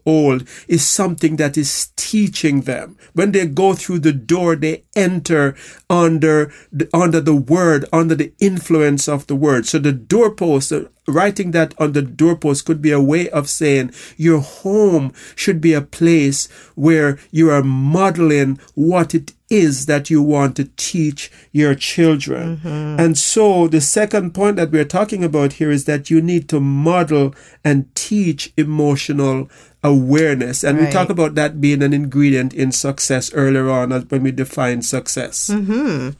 is 0.69 0.87
something 0.87 1.37
that 1.37 1.57
is 1.57 1.91
teaching 1.97 2.63
them. 2.63 2.97
When 3.13 3.33
they 3.33 3.47
go 3.47 3.75
through 3.75 4.01
the 4.01 4.13
door, 4.13 4.55
they 4.55 4.85
enter 4.95 5.57
under 5.91 6.53
the, 6.73 6.89
under 6.95 7.21
the 7.21 7.35
word, 7.35 7.85
under 7.93 8.15
the 8.15 8.33
influence 8.39 9.09
of 9.09 9.27
the 9.27 9.37
word. 9.37 9.67
So 9.67 9.79
the 9.79 9.93
doorpost, 9.93 10.73
writing 11.09 11.51
that 11.53 11.75
on 11.79 11.93
the 11.93 12.03
doorpost 12.03 12.65
could 12.65 12.81
be 12.81 12.93
a 12.93 13.01
way 13.01 13.29
of 13.31 13.49
saying 13.49 13.93
your 14.17 14.41
home 14.41 15.13
should 15.35 15.61
be 15.61 15.73
a 15.73 15.81
place 15.81 16.47
where 16.75 17.19
you 17.33 17.51
are 17.51 17.63
modeling 17.63 18.61
what 18.75 19.15
it 19.15 19.33
is 19.49 19.87
that 19.87 20.11
you 20.11 20.21
want 20.21 20.57
to 20.57 20.65
teach 20.77 21.31
your 21.53 21.75
children. 21.75 22.57
Mm-hmm. 22.57 23.01
And 23.01 23.17
so 23.17 23.69
the 23.69 23.81
second 23.81 24.35
point 24.35 24.57
that 24.57 24.73
we're 24.73 24.85
talking 24.85 25.23
about 25.23 25.55
here 25.55 25.71
is 25.71 25.85
that 25.85 26.11
you 26.11 26.21
need 26.21 26.49
to 26.49 26.59
model 26.61 27.35
and 27.65 27.93
teach 27.95 28.53
emotional 28.57 29.49
awareness. 29.85 30.65
And 30.65 30.79
we 30.79 30.85
Right. 30.85 30.93
talk 30.93 31.11
about 31.11 31.37
that 31.37 31.61
being 31.61 31.83
an 31.83 31.93
ingredient 31.93 32.55
in 32.55 32.73
success 32.73 33.33
earlier 33.35 33.71
on 33.71 33.93
uh, 33.93 34.01
when 34.09 34.25
we 34.25 34.33
define 34.33 34.83
success. 34.83 35.49
Mm-hmm. 35.49 36.11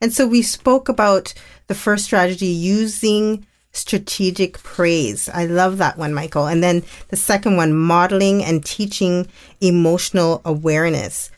And 0.00 0.12
so 0.12 0.26
we 0.26 0.42
spoke 0.42 0.90
about 0.90 1.32
the 1.68 1.74
first 1.74 2.04
strategy 2.04 2.46
using 2.46 3.46
strategic 3.72 4.62
praise. 4.62 5.28
I 5.30 5.46
love 5.46 5.78
that 5.78 5.96
one, 5.96 6.12
Michael. 6.12 6.46
And 6.46 6.62
then 6.62 6.84
the 7.08 7.16
second 7.16 7.56
one, 7.56 7.74
modeling 7.74 8.44
and 8.44 8.64
teaching 8.64 9.26
emotional 9.60 10.42
awareness. 10.44 11.30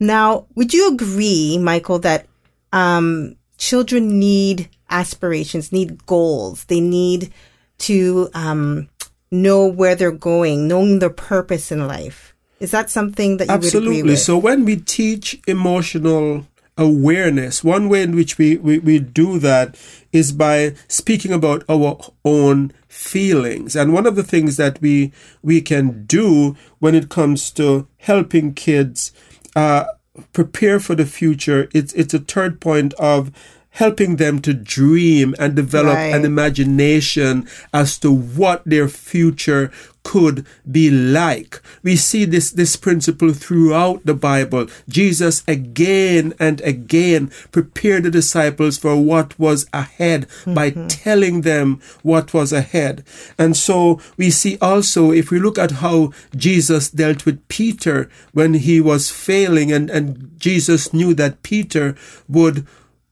Now, 0.00 0.46
would 0.54 0.72
you 0.72 0.92
agree, 0.92 1.58
Michael, 1.58 1.98
that 2.00 2.26
um, 2.72 3.36
children 3.56 4.18
need 4.18 4.68
aspirations, 4.90 5.72
need 5.72 6.06
goals? 6.06 6.64
They 6.64 6.80
need 6.80 7.32
to 7.78 8.30
um, 8.34 8.88
know 9.30 9.66
where 9.66 9.94
they're 9.94 10.10
going, 10.10 10.68
knowing 10.68 10.98
their 10.98 11.10
purpose 11.10 11.72
in 11.72 11.86
life. 11.86 12.34
Is 12.60 12.70
that 12.72 12.90
something 12.90 13.36
that 13.36 13.48
you 13.48 13.54
would 13.54 13.64
agree 13.64 13.78
Absolutely. 13.78 14.16
So 14.16 14.36
when 14.36 14.64
we 14.64 14.76
teach 14.76 15.40
emotional 15.46 16.46
awareness, 16.76 17.62
one 17.62 17.88
way 17.88 18.02
in 18.02 18.14
which 18.14 18.38
we, 18.38 18.56
we, 18.56 18.78
we 18.78 18.98
do 19.00 19.38
that 19.40 19.76
is 20.12 20.32
by 20.32 20.74
speaking 20.86 21.32
about 21.32 21.64
our 21.68 21.98
own 22.24 22.72
feelings. 22.86 23.76
And 23.76 23.92
one 23.92 24.06
of 24.06 24.16
the 24.16 24.22
things 24.22 24.56
that 24.56 24.80
we 24.80 25.12
we 25.42 25.60
can 25.60 26.04
do 26.06 26.56
when 26.78 26.94
it 26.94 27.08
comes 27.08 27.50
to 27.52 27.86
helping 27.98 28.54
kids 28.54 29.12
uh, 29.58 29.84
prepare 30.32 30.78
for 30.78 30.94
the 30.94 31.04
future, 31.04 31.68
it's 31.74 31.92
it's 31.94 32.14
a 32.14 32.20
third 32.20 32.60
point 32.60 32.94
of 32.94 33.32
helping 33.70 34.16
them 34.16 34.40
to 34.40 34.52
dream 34.54 35.34
and 35.38 35.54
develop 35.54 35.94
Right. 35.94 36.14
an 36.14 36.24
imagination 36.24 37.46
as 37.72 37.98
to 37.98 38.10
what 38.10 38.62
their 38.64 38.88
future 38.88 39.70
could 40.08 40.46
be 40.70 40.90
like. 40.90 41.60
We 41.82 41.96
see 41.96 42.24
this, 42.24 42.50
this 42.50 42.76
principle 42.76 43.34
throughout 43.34 44.06
the 44.06 44.14
Bible. 44.14 44.66
Jesus 44.88 45.44
again 45.46 46.32
and 46.40 46.62
again 46.62 47.30
prepared 47.52 48.04
the 48.04 48.10
disciples 48.10 48.78
for 48.78 48.96
what 48.96 49.38
was 49.38 49.66
ahead 49.72 50.26
mm-hmm. 50.28 50.54
by 50.54 50.70
telling 50.70 51.42
them 51.42 51.80
what 52.02 52.32
was 52.32 52.54
ahead. 52.54 53.04
And 53.36 53.54
so 53.54 54.00
we 54.16 54.30
see 54.30 54.56
also, 54.62 55.12
if 55.12 55.30
we 55.30 55.38
look 55.38 55.58
at 55.58 55.72
how 55.72 56.12
Jesus 56.34 56.88
dealt 56.88 57.26
with 57.26 57.46
Peter 57.48 58.08
when 58.32 58.54
he 58.54 58.80
was 58.80 59.10
failing 59.10 59.70
and, 59.70 59.90
and 59.90 60.32
Jesus 60.38 60.94
knew 60.94 61.12
that 61.14 61.42
Peter 61.42 61.94
would 62.26 62.66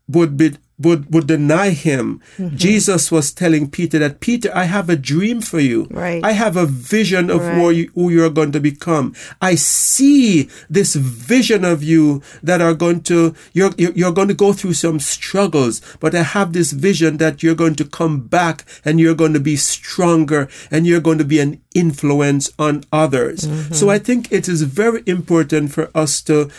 would 0.08 0.36
be 0.36 0.56
would 0.78 1.12
would 1.12 1.26
deny 1.26 1.70
him. 1.70 2.20
Mm-hmm. 2.36 2.56
Jesus 2.56 3.10
was 3.10 3.32
telling 3.32 3.70
Peter 3.70 3.98
that 3.98 4.20
Peter, 4.20 4.50
I 4.54 4.64
have 4.64 4.90
a 4.90 4.96
dream 4.96 5.40
for 5.40 5.58
you. 5.58 5.86
Right. 5.90 6.22
I 6.22 6.32
have 6.32 6.56
a 6.56 6.66
vision 6.66 7.30
of 7.30 7.40
Right. 7.40 7.54
who 7.54 7.70
you, 7.70 7.90
who 7.94 8.10
you're 8.10 8.30
going 8.30 8.52
to 8.52 8.60
become. 8.60 9.14
I 9.40 9.54
see 9.54 10.50
this 10.68 10.94
vision 10.94 11.64
of 11.64 11.82
you 11.82 12.20
that 12.42 12.60
are 12.60 12.74
going 12.74 13.00
to 13.04 13.34
you're 13.54 13.72
you're 13.78 13.92
you're 13.92 14.12
going 14.12 14.28
to 14.28 14.34
go 14.34 14.52
through 14.52 14.74
some 14.74 15.00
struggles, 15.00 15.80
but 15.98 16.14
I 16.14 16.22
have 16.22 16.52
this 16.52 16.72
vision 16.72 17.16
that 17.18 17.42
you're 17.42 17.54
going 17.54 17.76
to 17.76 17.84
come 17.84 18.20
back 18.28 18.64
and 18.84 19.00
you're 19.00 19.14
going 19.14 19.32
to 19.32 19.40
be 19.40 19.56
stronger 19.56 20.48
and 20.70 20.86
you're 20.86 21.00
going 21.00 21.18
to 21.18 21.24
be 21.24 21.40
an 21.40 21.62
influence 21.74 22.50
on 22.58 22.84
others. 22.92 23.46
Mm-hmm. 23.46 23.72
So 23.72 23.88
I 23.88 23.98
think 23.98 24.30
it 24.30 24.46
is 24.46 24.60
very 24.62 25.02
important 25.06 25.72
for 25.72 25.90
us 25.94 26.20
to 26.22 26.50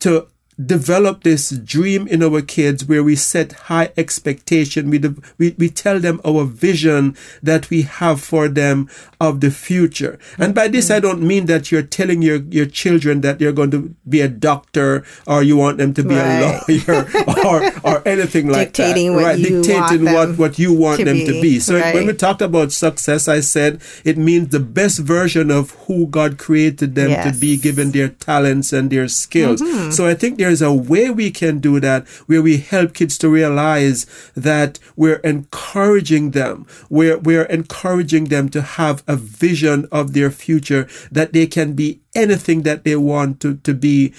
to 0.00 0.26
develop 0.66 1.22
this 1.22 1.50
dream 1.50 2.06
in 2.08 2.22
our 2.22 2.42
kids 2.42 2.84
where 2.84 3.02
we 3.02 3.16
set 3.16 3.52
high 3.70 3.90
expectation 3.96 4.90
we, 4.90 4.98
de- 4.98 5.14
we 5.38 5.54
we 5.58 5.68
tell 5.68 5.98
them 6.00 6.20
our 6.24 6.44
vision 6.44 7.16
that 7.42 7.70
we 7.70 7.82
have 7.82 8.20
for 8.20 8.48
them 8.48 8.88
of 9.20 9.40
the 9.40 9.50
future 9.50 10.18
and 10.38 10.54
by 10.54 10.68
this 10.68 10.90
i 10.90 11.00
don't 11.00 11.22
mean 11.22 11.46
that 11.46 11.70
you're 11.70 11.82
telling 11.82 12.20
your 12.20 12.36
your 12.50 12.66
children 12.66 13.20
that 13.22 13.40
you're 13.40 13.52
going 13.52 13.70
to 13.70 13.94
be 14.08 14.20
a 14.20 14.28
doctor 14.28 15.04
or 15.26 15.42
you 15.42 15.56
want 15.56 15.78
them 15.78 15.94
to 15.94 16.02
be 16.02 16.14
Right. 16.14 16.42
a 16.42 16.72
lawyer 16.72 17.06
or 17.46 17.58
or 17.82 18.08
anything 18.08 18.48
like 18.48 18.72
Dictating 18.72 19.08
that 19.12 19.14
what 19.16 19.24
right 19.24 19.38
dictating 19.38 20.04
what 20.04 20.36
what 20.36 20.58
you 20.58 20.74
want 20.74 20.98
to 20.98 21.04
them 21.04 21.16
to 21.18 21.32
be. 21.32 21.42
be 21.42 21.60
so 21.60 21.80
when 21.94 22.06
we 22.06 22.12
talked 22.12 22.42
about 22.42 22.72
success 22.72 23.28
i 23.28 23.40
said 23.40 23.80
it 24.04 24.18
means 24.18 24.48
the 24.48 24.60
best 24.60 24.98
version 24.98 25.50
of 25.50 25.70
who 25.86 26.06
god 26.08 26.36
created 26.38 26.94
them 26.96 27.10
to 27.32 27.38
be 27.38 27.56
given 27.56 27.92
their 27.92 28.08
talents 28.08 28.72
and 28.72 28.90
their 28.90 29.06
skills. 29.06 29.62
Mm-hmm. 29.62 29.90
So 29.92 30.06
I 30.06 30.14
think 30.14 30.38
there's 30.38 30.49
a 30.58 30.72
way 30.72 31.10
we 31.10 31.30
can 31.30 31.58
do 31.58 31.78
that 31.80 32.08
where 32.26 32.42
we 32.42 32.58
help 32.58 32.94
kids 32.94 33.16
to 33.18 33.28
realize 33.28 34.06
that 34.34 34.78
we're 34.96 35.22
encouraging 35.22 36.32
them. 36.32 36.66
We're, 36.88 37.18
we're 37.18 37.44
encouraging 37.44 38.24
them 38.24 38.48
to 38.50 38.62
have 38.62 39.02
a 39.06 39.16
vision 39.16 39.86
of 39.92 40.12
their 40.12 40.30
future 40.30 40.88
that 41.12 41.32
they 41.32 41.46
can 41.46 41.74
be 41.74 42.00
anything 42.14 42.62
that 42.62 42.84
they 42.84 42.96
want 42.96 43.40
to, 43.40 43.56
to 43.58 43.74
be 43.74 44.12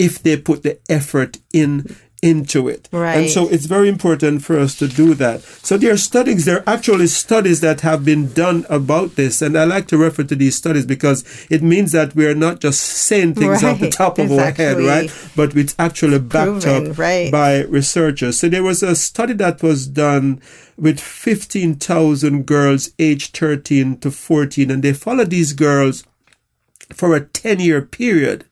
if 0.00 0.22
they 0.22 0.34
put 0.34 0.62
the 0.62 0.78
effort 0.88 1.38
in 1.52 1.94
into 2.22 2.68
it. 2.68 2.88
And 3.20 3.30
so 3.30 3.48
it's 3.48 3.66
very 3.66 3.88
important 3.88 4.42
for 4.42 4.58
us 4.58 4.76
to 4.78 4.88
do 4.88 5.14
that. 5.14 5.42
So 5.42 5.76
there 5.76 5.92
are 5.92 5.96
studies, 5.96 6.44
there 6.44 6.58
are 6.58 6.74
actually 6.74 7.06
studies 7.06 7.60
that 7.60 7.80
have 7.80 8.04
been 8.04 8.32
done 8.32 8.66
about 8.68 9.16
this. 9.16 9.42
And 9.42 9.56
I 9.56 9.64
like 9.64 9.88
to 9.88 9.98
refer 9.98 10.24
to 10.24 10.36
these 10.36 10.56
studies 10.56 10.86
because 10.86 11.24
it 11.50 11.62
means 11.62 11.92
that 11.92 12.14
we 12.14 12.26
are 12.26 12.34
not 12.34 12.60
just 12.60 12.80
saying 12.80 13.34
things 13.34 13.64
off 13.64 13.80
the 13.80 13.90
top 13.90 14.18
of 14.18 14.30
It's 14.30 14.40
our 14.40 14.52
head, 14.52 14.78
right? 14.78 15.10
But 15.34 15.56
it's 15.56 15.74
actually 15.78 16.18
backed 16.18 16.62
proven, 16.62 16.90
up 16.92 16.98
right. 16.98 17.30
by 17.32 17.62
researchers. 17.62 18.38
So 18.38 18.48
there 18.48 18.62
was 18.62 18.82
a 18.82 18.94
study 18.94 19.32
that 19.34 19.62
was 19.62 19.86
done 19.86 20.40
with 20.76 20.98
15,000 20.98 22.46
girls 22.46 22.90
aged 22.98 23.36
13 23.36 23.98
to 23.98 24.10
14 24.10 24.70
and 24.70 24.82
they 24.82 24.94
followed 24.94 25.28
these 25.28 25.52
girls 25.52 26.04
for 26.94 27.14
a 27.14 27.20
10 27.24 27.60
year 27.60 27.82
period. 27.82 28.44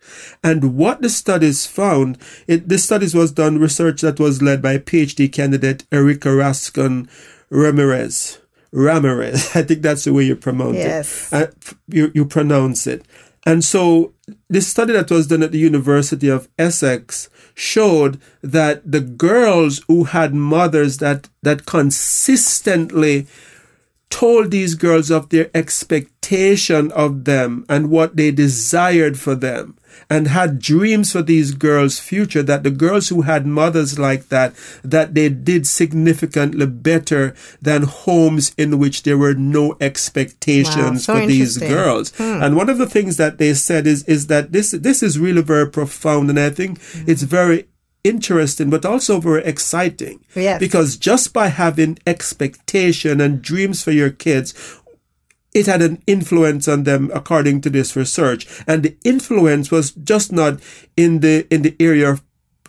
And 0.42 0.76
what 0.76 1.02
the 1.02 1.08
studies 1.08 1.66
found, 1.66 2.18
it, 2.46 2.68
the 2.68 2.78
studies 2.78 3.14
was 3.14 3.32
done 3.32 3.58
research 3.58 4.00
that 4.02 4.20
was 4.20 4.42
led 4.42 4.62
by 4.62 4.78
PhD 4.78 5.30
candidate 5.32 5.84
Erika 5.92 6.34
Rascon 6.34 7.08
Ramirez. 7.50 8.38
Ramirez. 8.72 9.50
I 9.56 9.62
think 9.62 9.82
that's 9.82 10.04
the 10.04 10.12
way 10.12 10.24
you 10.24 10.36
pronounce 10.36 10.76
Yes. 10.76 11.32
it. 11.32 11.36
Uh, 11.36 11.72
you, 11.88 12.10
you 12.14 12.24
pronounce 12.24 12.86
it. 12.86 13.04
And 13.46 13.64
so 13.64 14.12
the 14.50 14.60
study 14.60 14.92
that 14.92 15.10
was 15.10 15.26
done 15.28 15.42
at 15.42 15.52
the 15.52 15.58
University 15.58 16.28
of 16.28 16.48
Essex 16.58 17.30
showed 17.54 18.20
that 18.42 18.82
the 18.90 19.00
girls 19.00 19.82
who 19.88 20.04
had 20.04 20.34
mothers 20.34 20.98
that, 20.98 21.28
that 21.42 21.64
consistently 21.64 23.26
told 24.10 24.50
these 24.50 24.74
girls 24.74 25.10
of 25.10 25.28
their 25.28 25.50
expectation 25.54 26.90
of 26.92 27.24
them 27.24 27.64
and 27.68 27.90
what 27.90 28.16
they 28.16 28.30
desired 28.30 29.18
for 29.18 29.34
them 29.34 29.78
and 30.10 30.28
had 30.28 30.58
dreams 30.58 31.12
for 31.12 31.22
these 31.22 31.52
girls 31.52 31.98
future 31.98 32.42
that 32.42 32.62
the 32.62 32.70
girls 32.70 33.08
who 33.08 33.22
had 33.22 33.46
mothers 33.46 33.98
like 33.98 34.28
that 34.28 34.54
that 34.82 35.14
they 35.14 35.28
did 35.28 35.66
significantly 35.66 36.66
better 36.66 37.34
than 37.60 37.82
homes 37.82 38.54
in 38.56 38.78
which 38.78 39.02
there 39.02 39.18
were 39.18 39.34
no 39.34 39.76
expectations 39.80 41.08
Wow, 41.08 41.14
so 41.14 41.20
for 41.20 41.26
these 41.26 41.58
girls. 41.58 42.14
Hmm. 42.16 42.42
And 42.42 42.56
one 42.56 42.70
of 42.70 42.78
the 42.78 42.88
things 42.88 43.16
that 43.16 43.38
they 43.38 43.54
said 43.54 43.86
is 43.86 44.04
is 44.04 44.28
that 44.28 44.52
this 44.52 44.70
this 44.70 45.02
is 45.02 45.18
really 45.18 45.42
very 45.42 45.70
profound 45.70 46.30
and 46.30 46.38
i 46.38 46.50
think 46.50 46.80
hmm. 46.80 47.04
it's 47.06 47.22
very 47.22 47.66
interesting 48.08 48.70
but 48.70 48.84
also 48.84 49.20
very 49.20 49.42
exciting 49.44 50.16
Yes. 50.34 50.58
because 50.60 50.96
just 50.96 51.32
by 51.32 51.48
having 51.48 51.98
expectation 52.06 53.20
and 53.20 53.42
dreams 53.42 53.82
for 53.82 53.92
your 53.92 54.10
kids 54.10 54.54
it 55.54 55.66
had 55.66 55.82
an 55.82 55.96
influence 56.06 56.68
on 56.68 56.84
them 56.84 57.10
according 57.14 57.60
to 57.62 57.70
this 57.70 57.96
research 57.96 58.46
and 58.66 58.82
the 58.82 58.94
influence 59.04 59.70
was 59.70 59.92
just 59.92 60.30
not 60.32 60.54
in 60.96 61.20
the 61.20 61.46
in 61.54 61.62
the 61.62 61.74
area 61.80 62.08
of 62.10 62.22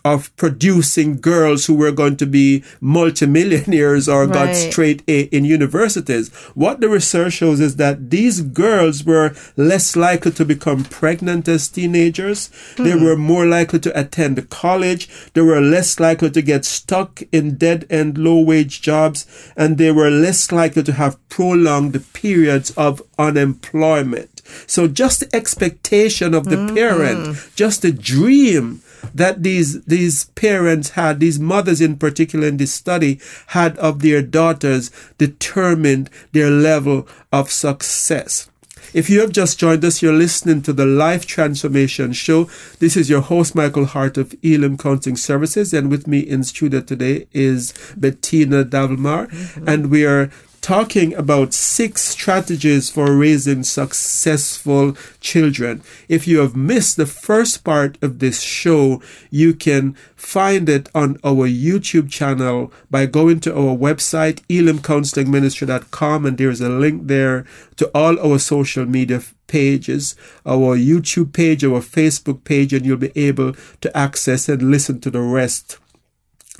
of 0.06 0.36
producing 0.38 1.20
girls 1.20 1.66
who 1.66 1.76
were 1.76 1.92
going 1.92 2.18
to 2.18 2.26
be 2.26 2.64
multimillionaires 2.82 4.08
or 4.08 4.28
got 4.28 4.56
straight 4.56 5.04
A 5.08 5.22
in 5.24 5.46
universities. 5.46 6.30
What 6.56 6.80
the 6.80 6.90
research 6.90 7.34
shows 7.34 7.60
is 7.60 7.76
that 7.76 8.10
these 8.10 8.42
girls 8.42 9.04
were 9.04 9.36
less 9.58 9.96
likely 9.96 10.32
to 10.32 10.46
become 10.46 10.84
pregnant 10.86 11.48
as 11.48 11.68
teenagers. 11.68 12.50
They 12.78 12.94
hmm. 12.94 13.04
were 13.04 13.18
more 13.18 13.46
likely 13.46 13.80
to 13.80 14.00
attend 14.00 14.50
college. 14.50 15.10
They 15.34 15.42
were 15.42 15.62
less 15.62 16.00
likely 16.00 16.32
to 16.32 16.42
get 16.42 16.66
stuck 16.66 17.22
in 17.32 17.56
dead 17.56 17.86
end 17.90 18.18
low 18.18 18.40
wage 18.40 18.82
jobs 18.82 19.26
and 19.56 19.78
they 19.78 19.92
were 19.92 20.10
less 20.10 20.52
likely 20.52 20.84
to 20.84 20.94
have 20.94 21.18
prolonged 21.30 22.02
periods 22.14 22.72
of 22.72 23.02
unemployment. 23.18 24.38
So 24.68 24.88
just 24.88 25.22
the 25.22 25.36
expectation 25.36 26.34
of 26.34 26.46
the 26.46 26.56
mm-hmm. 26.56 26.76
parent, 26.76 27.50
just 27.56 27.82
the 27.82 27.92
dream 27.92 28.82
that 29.14 29.44
these 29.44 29.82
these 29.86 30.26
parents 30.36 30.92
had, 30.92 31.20
these 31.20 31.40
mothers 31.40 31.82
in 31.82 31.98
particular 31.98 32.48
in 32.48 32.58
this 32.58 32.74
study 32.74 33.20
had 33.48 33.78
of 33.78 34.02
their 34.02 34.22
daughters 34.22 34.92
determined 35.18 36.10
their 36.32 36.50
level 36.50 37.08
of 37.32 37.52
success. 37.52 38.50
If 38.92 39.10
you 39.10 39.20
have 39.22 39.32
just 39.32 39.60
joined 39.60 39.86
us, 39.86 40.02
you're 40.02 40.14
listening 40.14 40.64
to 40.64 40.74
the 40.74 40.86
Life 40.86 41.28
Transformation 41.28 42.12
Show. 42.12 42.50
This 42.80 42.98
is 42.98 43.08
your 43.08 43.22
host, 43.22 43.54
Michael 43.54 43.86
Hart 43.86 44.18
of 44.18 44.34
Elim 44.42 44.78
Counseling 44.78 45.16
Services, 45.16 45.74
and 45.74 45.92
with 45.92 46.08
me 46.08 46.20
in 46.20 46.44
studio 46.44 46.82
today 46.82 47.28
is 47.32 47.74
Bettina 47.96 48.64
Davelmar, 48.64 49.30
mm-hmm. 49.30 49.70
and 49.70 49.92
we 49.92 50.06
are 50.06 50.32
talking 50.62 51.13
about 51.13 51.54
six 51.54 52.02
strategies 52.02 52.89
for 52.89 53.15
raising 53.15 53.63
successful 53.63 54.95
children. 55.19 55.82
If 56.08 56.28
you 56.28 56.39
have 56.39 56.56
missed 56.56 56.98
the 56.98 57.06
first 57.06 57.63
part 57.63 57.98
of 58.02 58.19
this 58.19 58.41
show, 58.41 59.02
you 59.30 59.54
can 59.54 59.93
find 60.15 60.69
it 60.69 60.89
on 60.93 61.17
our 61.24 61.48
YouTube 61.48 62.10
channel 62.10 62.72
by 62.91 63.06
going 63.06 63.39
to 63.41 63.56
our 63.56 63.76
website, 63.76 64.41
elimcounselingministry.com, 64.48 66.26
and 66.26 66.38
there's 66.38 66.62
a 66.62 66.69
link 66.69 67.08
there 67.08 67.45
to 67.78 67.89
all 67.95 68.19
our 68.19 68.39
social 68.39 68.86
media 68.86 69.22
pages, 69.48 70.15
our 70.45 70.78
YouTube 70.78 71.34
page, 71.34 71.63
our 71.63 71.82
Facebook 71.82 72.43
page, 72.43 72.74
and 72.74 72.86
you'll 72.86 72.98
be 72.98 73.12
able 73.15 73.54
to 73.82 73.98
access 73.98 74.48
and 74.48 74.72
listen 74.72 75.00
to 75.02 75.10
the 75.10 75.22
rest 75.22 75.80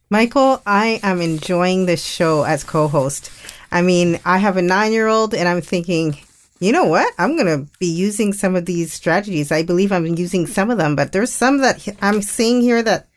Michael, 0.10 0.62
I 0.68 1.00
am 1.02 1.20
enjoying 1.20 1.88
this 1.88 2.06
show 2.06 2.44
as 2.44 2.64
co-host. 2.64 3.32
I 3.72 3.82
mean, 3.82 4.20
I 4.24 4.38
have 4.38 4.56
a 4.56 4.62
nine-year-old 4.62 5.34
and 5.34 5.50
I'm 5.50 5.62
thinking, 5.62 6.20
you 6.66 6.72
know 6.72 6.86
what? 6.86 7.14
I'm 7.20 7.36
going 7.36 7.66
to 7.66 7.72
be 7.78 7.86
using 7.86 8.34
some 8.34 8.56
of 8.56 8.66
these 8.66 8.92
strategies. 8.92 9.52
I 9.52 9.62
believe 9.62 9.92
I'm 9.92 10.06
using 10.06 10.48
some 10.48 10.72
of 10.72 10.80
them, 10.80 10.96
but 10.96 11.12
there's 11.12 11.32
some 11.32 11.60
that 11.60 11.88
I'm 12.02 12.24
seeing 12.24 12.62
here 12.62 12.82
that 12.82 13.08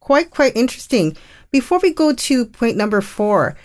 quite, 0.00 0.30
quite 0.30 0.56
interesting. 0.56 1.16
Before 1.50 1.78
we 1.78 1.92
go 1.92 2.14
to 2.14 2.46
point 2.46 2.76
number 2.76 3.02
four, 3.02 3.56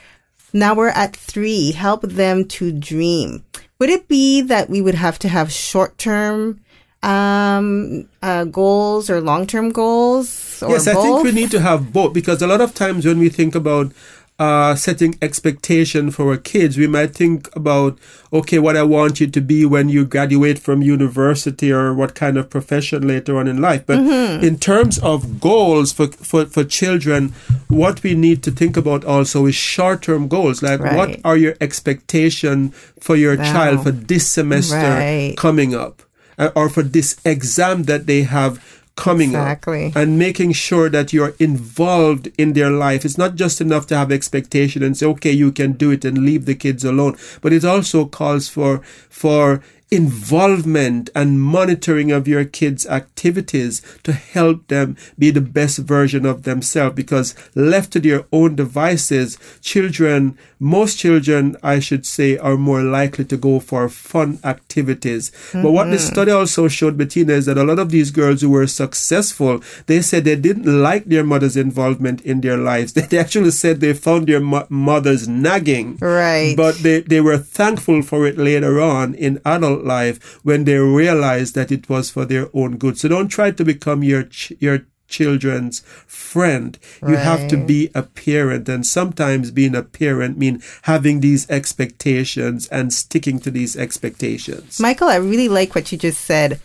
now 0.51 0.75
we're 0.75 0.89
at 0.89 1.15
three, 1.15 1.71
help 1.71 2.01
them 2.01 2.45
to 2.49 2.71
dream. 2.71 3.45
Would 3.79 3.89
it 3.89 4.09
be 4.09 4.41
that 4.41 4.69
we 4.69 4.81
would 4.81 4.95
have 4.95 5.17
to 5.19 5.29
have 5.29 5.51
short 5.53 5.97
term 5.97 6.59
um, 7.01 8.09
uh, 8.21 8.43
goals 8.43 9.09
or 9.09 9.21
long 9.21 9.47
term 9.47 9.71
goals? 9.71 10.61
yes, 10.67 10.85
both? 10.85 10.97
I 10.97 11.01
think 11.01 11.23
we 11.23 11.31
need 11.31 11.51
to 11.51 11.61
have 11.61 11.93
both 11.93 12.13
because 12.13 12.41
a 12.41 12.47
lot 12.47 12.59
of 12.59 12.73
times 12.73 13.05
when 13.05 13.19
we 13.19 13.29
think 13.29 13.55
about 13.55 13.93
uh, 14.39 14.73
setting 14.73 15.17
expectation 15.21 16.11
for 16.11 16.31
our 16.31 16.37
kids, 16.37 16.77
we 16.77 16.87
might 16.87 17.13
think 17.13 17.53
about, 17.55 17.99
okay, 18.31 18.57
what 18.57 18.77
I 18.77 18.83
want 18.83 19.19
you 19.19 19.27
to 19.27 19.41
be 19.41 19.65
when 19.65 19.89
you 19.89 20.05
graduate 20.05 20.57
from 20.57 20.81
university 20.81 21.71
or 21.73 21.93
what 21.93 22.15
kind 22.15 22.37
of 22.37 22.49
profession 22.49 23.05
later 23.05 23.37
on 23.37 23.49
in 23.49 23.61
life. 23.61 23.85
But 23.85 23.99
mm-hmm. 23.99 24.43
in 24.43 24.57
terms 24.57 24.97
of 24.99 25.41
goals 25.41 25.91
for, 25.91 26.07
for, 26.07 26.45
for 26.45 26.63
children, 26.63 27.33
what 27.67 28.01
we 28.01 28.15
need 28.15 28.41
to 28.43 28.51
think 28.51 28.77
about 28.77 29.03
also 29.03 29.45
is 29.45 29.55
short 29.55 30.03
term 30.03 30.29
goals. 30.29 30.63
Like, 30.63 30.79
right. 30.79 30.95
what 30.95 31.19
are 31.25 31.35
your 31.35 31.55
expectation 31.59 32.69
for 33.01 33.17
your 33.17 33.35
wow. 33.35 33.43
child 33.43 33.83
for 33.83 33.91
this 33.91 34.25
semester 34.25 34.75
right. 34.75 35.35
coming 35.35 35.75
up? 35.75 36.01
Uh, 36.37 36.51
or 36.55 36.69
for 36.69 36.83
this 36.83 37.19
exam 37.25 37.83
that 37.83 38.05
they 38.05 38.21
have 38.21 38.78
coming 38.99 39.29
exactly. 39.29 39.87
up 39.87 39.95
and 39.95 40.19
making 40.19 40.51
sure 40.51 40.89
that 40.89 41.13
you're 41.13 41.33
involved 41.39 42.29
in 42.37 42.53
their 42.53 42.69
life. 42.69 43.05
It's 43.05 43.17
not 43.17 43.35
just 43.35 43.61
enough 43.61 43.87
to 43.87 43.97
have 43.97 44.11
expectation 44.11 44.83
and 44.83 44.95
say, 44.95 45.05
okay, 45.07 45.31
you 45.31 45.51
can 45.51 45.73
do 45.73 45.91
it 45.91 46.03
and 46.03 46.19
leave 46.19 46.45
the 46.45 46.55
kids 46.55 46.83
alone, 46.83 47.15
but 47.41 47.53
it 47.53 47.63
also 47.63 48.05
calls 48.05 48.49
for, 48.49 48.79
for 49.09 49.61
involvement 49.91 51.09
and 51.15 51.41
monitoring 51.41 52.11
of 52.11 52.27
your 52.27 52.45
kids' 52.45 52.85
activities 52.85 53.81
to 54.03 54.13
help 54.13 54.67
them 54.67 54.95
be 55.17 55.31
the 55.31 55.41
best 55.41 55.79
version 55.79 56.25
of 56.25 56.43
themselves 56.43 56.95
because 56.95 57.35
left 57.55 57.91
to 57.93 57.99
their 57.99 58.23
own 58.31 58.55
devices, 58.55 59.37
children, 59.61 60.37
most 60.59 60.99
children, 60.99 61.55
I 61.63 61.79
should 61.79 62.05
say, 62.05 62.37
are 62.37 62.57
more 62.57 62.83
likely 62.83 63.25
to 63.25 63.37
go 63.37 63.59
for 63.59 63.89
fun 63.89 64.39
activities. 64.43 65.31
Mm-hmm. 65.31 65.63
But 65.63 65.71
what 65.71 65.85
the 65.85 65.95
mm-hmm. 65.95 66.13
study 66.13 66.31
also 66.31 66.67
showed, 66.67 66.97
Bettina, 66.97 67.33
is 67.33 67.45
that 67.45 67.57
a 67.57 67.63
lot 67.63 67.79
of 67.79 67.89
these 67.89 68.11
girls 68.11 68.41
who 68.41 68.49
were 68.49 68.67
successful, 68.67 69.61
they 69.87 70.01
said 70.01 70.23
they 70.23 70.35
didn't 70.35 70.65
like 70.65 71.05
their 71.05 71.23
mother's 71.23 71.57
involvement 71.57 72.21
in 72.21 72.41
their 72.41 72.57
lives. 72.57 72.93
They 73.09 73.17
actually 73.17 73.51
said 73.51 73.79
they 73.79 73.93
found 73.93 74.27
their 74.27 74.39
mo- 74.39 74.67
mothers 74.69 75.27
nagging. 75.27 75.97
Right. 75.99 76.55
But 76.55 76.75
they, 76.79 77.01
they 77.01 77.21
were 77.21 77.39
thankful 77.39 78.03
for 78.03 78.27
it 78.27 78.37
later 78.37 78.79
on 78.79 79.15
in 79.15 79.41
adult 79.45 79.78
life 79.79 80.39
when 80.43 80.63
they 80.65 80.77
realized 80.77 81.55
that 81.55 81.71
it 81.71 81.89
was 81.89 82.09
for 82.09 82.25
their 82.25 82.49
own 82.53 82.77
good. 82.77 82.97
So 82.97 83.07
don't 83.07 83.27
try 83.29 83.51
to 83.51 83.65
become 83.65 84.03
your 84.03 84.23
ch- 84.23 84.53
your 84.59 84.85
children's 85.09 85.79
friend. 86.07 86.77
Right. 87.01 87.11
You 87.11 87.17
have 87.17 87.47
to 87.49 87.57
be 87.57 87.89
a 87.93 88.03
parent 88.03 88.69
and 88.69 88.85
sometimes 88.85 89.51
being 89.51 89.75
a 89.75 89.83
parent 89.83 90.37
mean 90.37 90.61
having 90.83 91.19
these 91.19 91.49
expectations 91.49 92.67
and 92.67 92.93
sticking 92.93 93.39
to 93.39 93.51
these 93.51 93.75
expectations. 93.75 94.79
Michael, 94.79 95.09
I 95.09 95.15
really 95.15 95.49
like 95.49 95.75
what 95.75 95.91
you 95.91 95.97
just 95.97 96.21
said. 96.21 96.61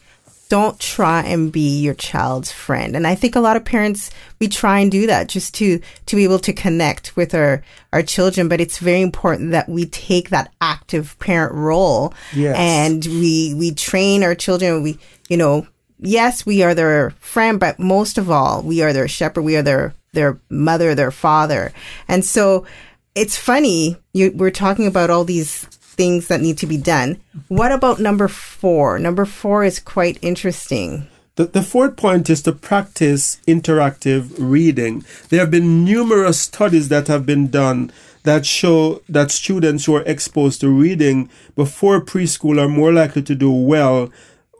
Don't 0.54 0.78
try 0.78 1.22
and 1.22 1.50
be 1.50 1.80
your 1.80 1.94
child's 1.94 2.52
friend. 2.52 2.94
And 2.94 3.06
I 3.06 3.16
think 3.16 3.34
a 3.34 3.40
lot 3.40 3.56
of 3.56 3.64
parents 3.64 4.10
we 4.38 4.46
try 4.46 4.78
and 4.78 4.90
do 4.90 5.08
that 5.08 5.28
just 5.28 5.54
to 5.54 5.80
to 6.06 6.16
be 6.16 6.22
able 6.22 6.38
to 6.40 6.52
connect 6.52 7.16
with 7.16 7.34
our 7.34 7.62
our 7.92 8.02
children, 8.02 8.48
but 8.48 8.60
it's 8.60 8.78
very 8.78 9.02
important 9.02 9.50
that 9.50 9.68
we 9.68 9.86
take 9.86 10.30
that 10.30 10.52
active 10.60 11.18
parent 11.18 11.54
role 11.54 12.14
yes. 12.32 12.56
and 12.56 13.04
we 13.04 13.54
we 13.54 13.72
train 13.72 14.22
our 14.22 14.36
children, 14.36 14.82
we 14.82 14.98
you 15.28 15.36
know, 15.36 15.66
yes, 15.98 16.46
we 16.46 16.62
are 16.62 16.74
their 16.74 17.10
friend, 17.10 17.58
but 17.58 17.78
most 17.78 18.18
of 18.18 18.30
all, 18.30 18.62
we 18.62 18.82
are 18.82 18.92
their 18.92 19.08
shepherd. 19.08 19.42
We 19.42 19.56
are 19.56 19.62
their, 19.62 19.94
their 20.12 20.38
mother, 20.48 20.94
their 20.94 21.10
father. 21.10 21.72
And 22.08 22.24
so 22.24 22.66
it's 23.14 23.36
funny. 23.36 23.96
You, 24.12 24.32
we're 24.34 24.50
talking 24.50 24.86
about 24.86 25.10
all 25.10 25.24
these 25.24 25.66
things 25.94 26.28
that 26.28 26.40
need 26.40 26.58
to 26.58 26.66
be 26.66 26.76
done. 26.76 27.20
What 27.48 27.72
about 27.72 28.00
number 28.00 28.28
four? 28.28 28.98
Number 28.98 29.24
four 29.24 29.64
is 29.64 29.80
quite 29.80 30.18
interesting. 30.22 31.08
The, 31.36 31.46
the 31.46 31.62
fourth 31.62 31.96
point 31.96 32.30
is 32.30 32.42
to 32.42 32.52
practice 32.52 33.38
interactive 33.48 34.34
reading. 34.38 35.04
There 35.30 35.40
have 35.40 35.50
been 35.50 35.84
numerous 35.84 36.40
studies 36.40 36.88
that 36.90 37.08
have 37.08 37.26
been 37.26 37.48
done 37.48 37.90
that 38.22 38.46
show 38.46 39.02
that 39.08 39.30
students 39.30 39.84
who 39.84 39.96
are 39.96 40.02
exposed 40.06 40.60
to 40.60 40.68
reading 40.68 41.28
before 41.56 42.00
preschool 42.00 42.58
are 42.60 42.68
more 42.68 42.92
likely 42.92 43.22
to 43.22 43.34
do 43.34 43.50
well 43.50 44.10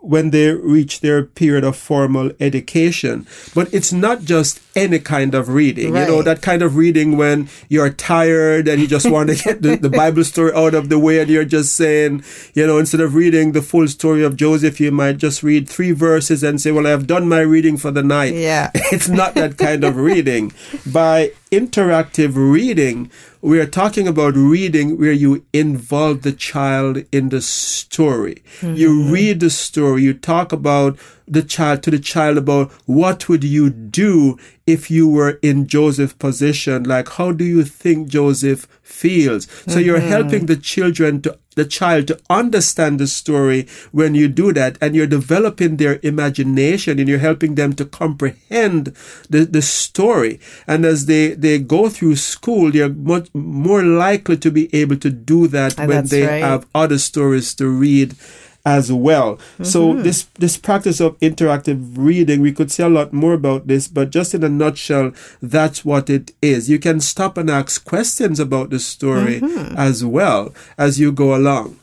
when 0.05 0.31
they 0.31 0.53
reach 0.53 1.01
their 1.01 1.25
period 1.25 1.65
of 1.65 1.77
formal 1.77 2.31
education. 2.39 3.27
But 3.55 3.73
it's 3.73 3.93
not 3.93 4.23
just 4.23 4.61
any 4.77 4.99
kind 4.99 5.35
of 5.35 5.49
reading. 5.49 5.93
Right. 5.93 6.07
You 6.09 6.17
know, 6.17 6.23
that 6.23 6.43
kind 6.43 6.63
of 6.63 6.77
reading 6.77 7.17
when 7.17 7.49
you're 7.69 7.91
tired 7.91 8.69
and 8.69 8.81
you 8.81 8.87
just 8.87 9.11
want 9.11 9.31
to 9.31 9.37
get 9.37 9.63
the, 9.63 9.77
the, 9.77 9.91
Bible 9.95 10.25
story 10.25 10.53
out 10.55 10.75
of 10.75 10.89
the 10.89 10.99
way 10.99 11.21
and 11.21 11.31
you're 11.31 11.45
just 11.45 11.77
saying, 11.77 12.25
you 12.55 12.67
know, 12.67 12.79
instead 12.79 13.01
of 13.01 13.15
reading 13.15 13.53
the 13.53 13.63
full 13.63 13.87
story 13.89 14.25
of 14.25 14.37
Joseph, 14.37 14.81
you 14.81 14.91
might 14.91 15.19
just 15.19 15.43
read 15.43 15.69
three 15.69 15.93
verses 15.93 16.43
and 16.43 16.61
say, 16.61 16.73
well, 16.73 16.87
I've 16.87 17.07
done 17.07 17.29
my 17.29 17.41
reading 17.41 17.77
for 17.77 17.91
the 17.91 18.03
night. 18.03 18.35
Yeah. 18.35 18.71
it's 18.75 19.09
not 19.09 19.35
that 19.35 19.57
kind 19.57 19.85
of 19.85 19.97
reading. 19.97 20.53
By 20.85 21.33
interactive 21.59 22.35
reading, 22.35 23.11
we 23.41 23.61
are 23.61 23.67
talking 23.67 24.09
about 24.09 24.35
reading 24.37 24.99
where 24.99 25.13
you 25.13 25.45
involve 25.53 26.23
the 26.23 26.33
child 26.33 27.05
in 27.13 27.29
the 27.29 27.41
story. 27.43 28.43
Mm-hmm. 28.61 28.75
You 28.75 29.03
read 29.05 29.41
the 29.41 29.51
story, 29.51 30.03
you 30.03 30.15
talk 30.15 30.53
about 30.53 30.99
the 31.27 31.43
child 31.43 31.83
to 31.83 31.91
the 31.91 31.99
child 31.99 32.39
about 32.39 32.73
what 32.87 33.29
would 33.29 33.45
you 33.45 33.71
do 33.71 34.39
if 34.67 34.91
you 34.91 35.09
were 35.09 35.39
in 35.43 35.67
Joseph's 35.67 36.15
position? 36.15 36.85
Like, 36.85 37.09
how 37.11 37.33
do 37.33 37.45
you 37.45 37.65
think 37.65 38.09
Joseph 38.09 38.67
feels? 38.83 39.45
So 39.45 39.51
mm-hmm. 39.51 39.81
you're 39.81 40.01
helping 40.01 40.47
the 40.47 40.57
children 40.57 41.23
to 41.23 41.39
the 41.55 41.65
child 41.65 42.09
to 42.09 42.19
understand 42.29 42.99
the 42.99 43.07
story 43.07 43.67
when 43.93 44.15
you 44.15 44.29
do 44.29 44.53
that 44.53 44.77
and 44.81 44.95
you're 44.95 45.07
developing 45.07 45.77
their 45.77 46.01
imagination 46.03 46.99
and 46.99 47.09
you're 47.09 47.19
helping 47.19 47.55
them 47.55 47.73
to 47.75 47.85
comprehend 47.85 48.87
the, 49.31 49.45
the 49.45 49.63
story. 49.63 50.41
And 50.67 50.85
as 50.85 51.07
they, 51.07 51.35
they 51.35 51.59
go 51.59 51.89
through 51.89 52.17
school, 52.17 52.71
they're 52.73 52.89
much 52.89 53.33
more 53.35 53.83
likely 53.83 54.37
to 54.39 54.51
be 54.51 54.75
able 54.75 54.97
to 54.97 55.11
do 55.11 55.47
that 55.49 55.79
and 55.79 55.89
when 55.89 56.07
they 56.07 56.27
right. 56.27 56.43
have 56.43 56.67
other 56.75 56.99
stories 56.99 57.55
to 57.55 57.69
read 57.69 58.15
as 58.65 58.91
well. 58.91 59.37
Mm-hmm. 59.37 59.65
So 59.65 59.95
this 59.95 60.25
this 60.35 60.57
practice 60.57 61.01
of 61.01 61.19
interactive 61.21 61.97
reading, 61.97 62.41
we 62.41 62.53
could 62.53 62.71
say 62.71 62.85
a 62.85 62.89
lot 62.89 63.13
more 63.13 63.35
about 63.35 63.67
this, 63.67 63.89
but 63.89 64.11
just 64.11 64.35
in 64.35 64.43
a 64.43 64.49
nutshell, 64.49 65.13
that's 65.43 65.85
what 65.85 66.09
it 66.09 66.33
is. 66.41 66.71
You 66.71 66.79
can 66.79 67.01
stop 67.01 67.37
and 67.37 67.51
ask 67.51 67.85
questions 67.85 68.41
about 68.41 68.71
the 68.71 68.79
story 68.79 69.41
mm-hmm. 69.41 69.77
as 69.77 70.05
well 70.05 70.55
as 70.79 70.99
you 70.99 71.13
go 71.13 71.35
along. 71.35 71.79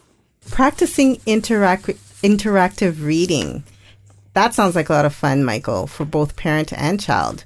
Practicing 0.50 1.20
interact 1.26 1.86
interactive 2.24 3.04
reading. 3.04 3.64
That 4.34 4.54
sounds 4.54 4.76
like 4.76 4.90
a 4.90 4.94
lot 4.94 5.06
of 5.06 5.14
fun, 5.14 5.44
Michael, 5.44 5.88
for 5.88 6.06
both 6.06 6.36
parent 6.36 6.72
and 6.74 7.00
child. 7.00 7.46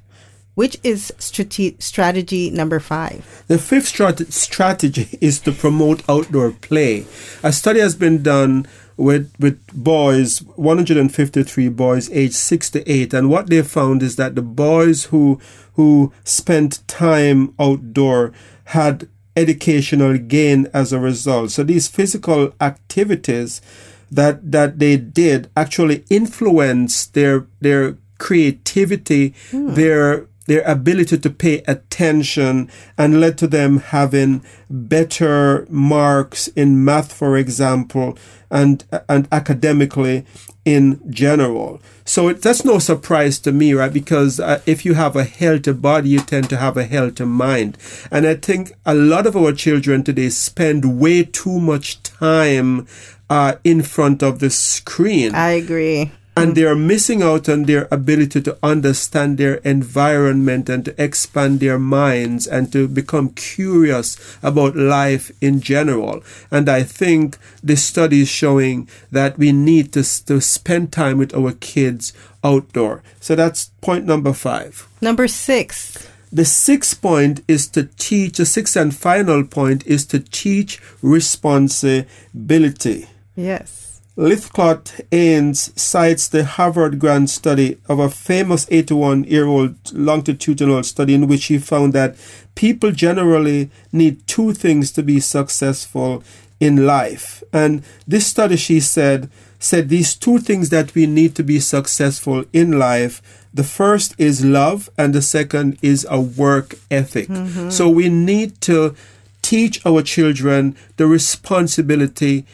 Which 0.53 0.77
is 0.83 1.11
strate- 1.17 1.81
strategy 1.83 2.49
number 2.49 2.79
five? 2.79 3.43
The 3.47 3.57
fifth 3.57 3.91
strat- 3.91 4.31
strategy 4.31 5.17
is 5.19 5.41
to 5.41 5.51
promote 5.51 6.07
outdoor 6.07 6.51
play. 6.51 7.05
A 7.43 7.51
study 7.51 7.81
has 7.81 7.93
been 7.95 8.23
done 8.23 8.65
with 8.97 9.33
with 9.39 9.59
boys 9.73 10.39
153 10.55 11.69
boys 11.69 12.09
aged 12.11 12.33
6 12.33 12.69
to 12.71 12.91
8 12.91 13.13
and 13.13 13.29
what 13.29 13.49
they 13.49 13.61
found 13.61 14.01
is 14.01 14.15
that 14.15 14.35
the 14.35 14.41
boys 14.41 15.05
who 15.05 15.39
who 15.73 16.13
spent 16.23 16.87
time 16.87 17.53
outdoor 17.59 18.31
had 18.65 19.07
educational 19.35 20.17
gain 20.17 20.67
as 20.73 20.93
a 20.93 20.99
result 20.99 21.51
so 21.51 21.63
these 21.63 21.87
physical 21.87 22.53
activities 22.61 23.61
that 24.09 24.49
that 24.49 24.79
they 24.79 24.95
did 24.95 25.49
actually 25.57 26.05
influenced 26.09 27.13
their 27.13 27.47
their 27.59 27.97
creativity 28.17 29.33
hmm. 29.51 29.73
their 29.73 30.27
their 30.45 30.61
ability 30.61 31.17
to 31.17 31.29
pay 31.29 31.63
attention 31.67 32.69
and 32.97 33.19
led 33.19 33.37
to 33.39 33.47
them 33.47 33.77
having 33.77 34.43
better 34.69 35.65
marks 35.69 36.47
in 36.49 36.83
math, 36.83 37.11
for 37.11 37.37
example, 37.37 38.17
and, 38.49 38.83
and 39.09 39.27
academically 39.31 40.25
in 40.63 40.99
general. 41.11 41.81
So 42.05 42.29
it, 42.29 42.41
that's 42.41 42.65
no 42.65 42.79
surprise 42.79 43.39
to 43.39 43.51
me, 43.51 43.73
right? 43.73 43.93
Because 43.93 44.39
uh, 44.39 44.61
if 44.65 44.85
you 44.85 44.93
have 44.95 45.15
a 45.15 45.23
healthy 45.23 45.73
body, 45.73 46.09
you 46.09 46.19
tend 46.19 46.49
to 46.49 46.57
have 46.57 46.77
a 46.77 46.83
healthy 46.83 47.25
mind. 47.25 47.77
And 48.11 48.25
I 48.27 48.35
think 48.35 48.73
a 48.85 48.95
lot 48.95 49.27
of 49.27 49.35
our 49.35 49.53
children 49.53 50.03
today 50.03 50.29
spend 50.29 50.99
way 50.99 51.23
too 51.23 51.59
much 51.59 52.01
time 52.03 52.87
uh, 53.29 53.55
in 53.63 53.81
front 53.81 54.21
of 54.21 54.39
the 54.39 54.49
screen. 54.49 55.33
I 55.33 55.51
agree 55.51 56.11
and 56.37 56.55
they 56.55 56.65
are 56.65 56.75
missing 56.75 57.23
out 57.23 57.47
on 57.47 57.63
their 57.63 57.87
ability 57.91 58.41
to 58.41 58.57
understand 58.61 59.37
their 59.37 59.55
environment 59.55 60.67
and 60.67 60.83
to 60.85 61.01
expand 61.01 61.59
their 61.59 61.79
minds 61.79 62.45
and 62.45 62.71
to 62.73 62.87
become 62.87 63.29
curious 63.29 64.17
about 64.43 64.75
life 64.75 65.31
in 65.39 65.61
general. 65.61 66.21
And 66.51 66.67
I 66.67 66.83
think 66.83 67.37
the 67.63 67.77
study 67.77 68.21
is 68.21 68.27
showing 68.27 68.89
that 69.11 69.37
we 69.37 69.53
need 69.53 69.93
to, 69.93 70.03
to 70.25 70.41
spend 70.41 70.91
time 70.91 71.17
with 71.17 71.33
our 71.33 71.53
kids 71.53 72.11
outdoor. 72.43 73.01
So 73.21 73.35
that's 73.35 73.71
point 73.81 74.05
number 74.05 74.33
five. 74.33 74.87
Number 75.01 75.27
six. 75.27 76.09
The 76.33 76.43
sixth 76.43 77.01
point 77.01 77.43
is 77.47 77.67
to 77.69 77.87
teach, 77.97 78.37
the 78.37 78.45
sixth 78.45 78.75
and 78.75 78.93
final 78.93 79.45
point 79.45 79.87
is 79.87 80.05
to 80.07 80.19
teach 80.19 80.81
responsibility. 81.01 83.07
Yes. 83.37 83.84
Lythcott 84.17 85.01
Ains 85.11 85.77
cites 85.77 86.29
the 86.29 86.45
Harvard 86.45 86.99
Grant 86.99 87.29
study 87.29 87.77
of 87.89 87.99
a 87.99 88.09
famous 88.09 88.65
81 88.71 89.25
year 89.25 89.45
old 89.45 89.75
longitudinal 89.91 90.83
study 90.83 91.13
in 91.13 91.27
which 91.27 91.45
he 91.45 91.57
found 91.57 91.91
that 91.93 92.15
people 92.55 92.91
generally 92.91 93.69
need 93.91 94.25
two 94.25 94.53
things 94.53 94.91
to 94.93 95.03
be 95.03 95.19
successful 95.19 96.23
in 96.61 96.85
life. 96.85 97.43
And 97.51 97.83
this 98.07 98.27
study, 98.27 98.55
she 98.55 98.79
said, 98.79 99.29
said 99.59 99.89
these 99.89 100.15
two 100.15 100.39
things 100.39 100.69
that 100.69 100.95
we 100.95 101.07
need 101.07 101.35
to 101.35 101.43
be 101.43 101.59
successful 101.59 102.45
in 102.53 102.79
life. 102.79 103.21
The 103.53 103.63
first 103.63 104.15
is 104.17 104.45
love, 104.45 104.89
and 104.97 105.13
the 105.13 105.21
second 105.21 105.77
is 105.81 106.05
a 106.09 106.21
work 106.21 106.75
ethic. 106.89 107.27
Mm-hmm. 107.27 107.69
So 107.69 107.89
we 107.89 108.09
need 108.09 108.61
to 108.61 108.95
teach 109.41 109.85
our 109.85 110.01
children 110.01 110.75
the 110.97 111.07
responsibility 111.07 112.45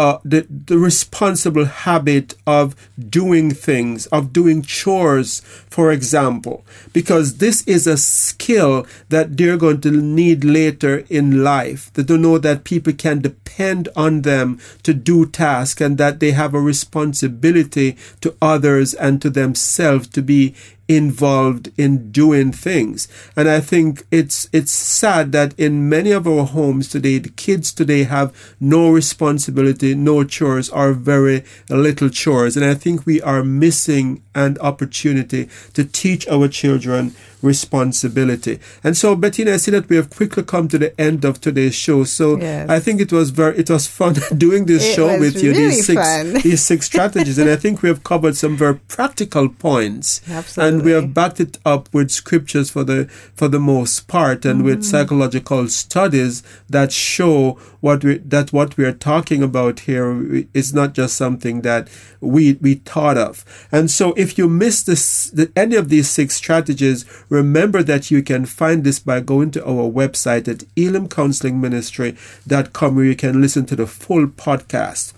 uh, 0.00 0.18
the, 0.24 0.46
the 0.48 0.78
responsible 0.78 1.66
habit 1.66 2.34
of 2.46 2.74
doing 3.10 3.50
things, 3.50 4.06
of 4.06 4.32
doing 4.32 4.62
chores, 4.62 5.40
for 5.68 5.92
example, 5.92 6.64
because 6.94 7.36
this 7.36 7.62
is 7.66 7.86
a 7.86 7.98
skill 7.98 8.86
that 9.10 9.36
they're 9.36 9.58
going 9.58 9.78
to 9.78 9.90
need 9.90 10.42
later 10.42 11.04
in 11.10 11.44
life. 11.44 11.92
They 11.92 12.02
don't 12.02 12.22
know 12.22 12.38
that 12.38 12.64
people 12.64 12.94
can 12.94 13.20
depend 13.20 13.90
on 13.94 14.22
them 14.22 14.58
to 14.84 14.94
do 14.94 15.26
tasks 15.26 15.82
and 15.82 15.98
that 15.98 16.18
they 16.18 16.30
have 16.30 16.54
a 16.54 16.60
responsibility 16.62 17.98
to 18.22 18.34
others 18.40 18.94
and 18.94 19.20
to 19.20 19.28
themselves 19.28 20.08
to 20.08 20.22
be 20.22 20.54
involved 20.90 21.70
in 21.76 22.10
doing 22.10 22.50
things. 22.50 23.06
And 23.36 23.48
I 23.48 23.60
think 23.60 24.02
it's 24.10 24.48
it's 24.52 24.72
sad 24.72 25.30
that 25.30 25.54
in 25.56 25.88
many 25.88 26.10
of 26.10 26.26
our 26.26 26.44
homes 26.44 26.88
today, 26.88 27.18
the 27.18 27.28
kids 27.28 27.72
today 27.72 28.02
have 28.02 28.34
no 28.58 28.90
responsibility, 28.90 29.94
no 29.94 30.24
chores, 30.24 30.68
or 30.68 30.92
very 30.92 31.44
little 31.68 32.08
chores. 32.08 32.56
And 32.56 32.66
I 32.66 32.74
think 32.74 33.06
we 33.06 33.22
are 33.22 33.44
missing 33.44 34.22
an 34.34 34.58
opportunity 34.58 35.48
to 35.74 35.84
teach 35.84 36.26
our 36.26 36.48
children 36.48 37.14
responsibility. 37.42 38.58
And 38.84 38.96
so, 38.96 39.16
Bettina, 39.16 39.54
I 39.54 39.56
see 39.56 39.70
that 39.70 39.88
we 39.88 39.96
have 39.96 40.10
quickly 40.10 40.42
come 40.42 40.68
to 40.68 40.78
the 40.78 40.98
end 41.00 41.24
of 41.24 41.40
today's 41.40 41.74
show. 41.74 42.04
So 42.04 42.38
yes. 42.38 42.68
I 42.68 42.80
think 42.80 43.00
it 43.00 43.12
was 43.12 43.30
very, 43.30 43.58
it 43.58 43.70
was 43.70 43.86
fun 43.86 44.14
doing 44.36 44.66
this 44.66 44.84
it 44.84 44.94
show 44.94 45.18
with 45.18 45.42
you. 45.42 45.52
Really 45.52 45.68
these 45.68 45.86
six, 45.86 46.42
these 46.42 46.62
six 46.62 46.86
strategies, 46.86 47.38
and 47.38 47.50
I 47.50 47.56
think 47.56 47.82
we 47.82 47.88
have 47.88 48.04
covered 48.04 48.36
some 48.36 48.56
very 48.56 48.76
practical 48.76 49.48
points. 49.48 50.20
Absolutely. 50.28 50.78
And 50.78 50.79
we 50.82 50.92
have 50.92 51.14
backed 51.14 51.40
it 51.40 51.58
up 51.64 51.88
with 51.92 52.10
scriptures 52.10 52.70
for 52.70 52.84
the 52.84 53.06
for 53.34 53.48
the 53.48 53.60
most 53.60 54.08
part, 54.08 54.44
and 54.44 54.58
mm-hmm. 54.58 54.66
with 54.66 54.84
psychological 54.84 55.68
studies 55.68 56.42
that 56.68 56.92
show 56.92 57.52
what 57.80 58.04
we 58.04 58.18
that 58.18 58.52
what 58.52 58.76
we 58.76 58.84
are 58.84 58.92
talking 58.92 59.42
about 59.42 59.80
here 59.80 60.44
is 60.54 60.72
not 60.74 60.94
just 60.94 61.16
something 61.16 61.62
that 61.62 61.88
we 62.20 62.52
we 62.60 62.74
thought 62.74 63.18
of. 63.18 63.44
And 63.72 63.90
so, 63.90 64.12
if 64.14 64.38
you 64.38 64.48
miss 64.48 64.82
this, 64.82 65.30
the, 65.30 65.50
any 65.56 65.74
of 65.76 65.88
these 65.88 66.08
six 66.08 66.36
strategies, 66.36 67.04
remember 67.28 67.82
that 67.82 68.10
you 68.10 68.22
can 68.22 68.46
find 68.46 68.84
this 68.84 68.98
by 68.98 69.20
going 69.20 69.50
to 69.52 69.64
our 69.64 69.90
website 69.90 70.48
at 70.48 70.58
elimcounselingministry.com, 70.76 72.96
where 72.96 73.04
you 73.04 73.16
can 73.16 73.40
listen 73.40 73.64
to 73.66 73.76
the 73.76 73.86
full 73.86 74.26
podcast. 74.26 75.12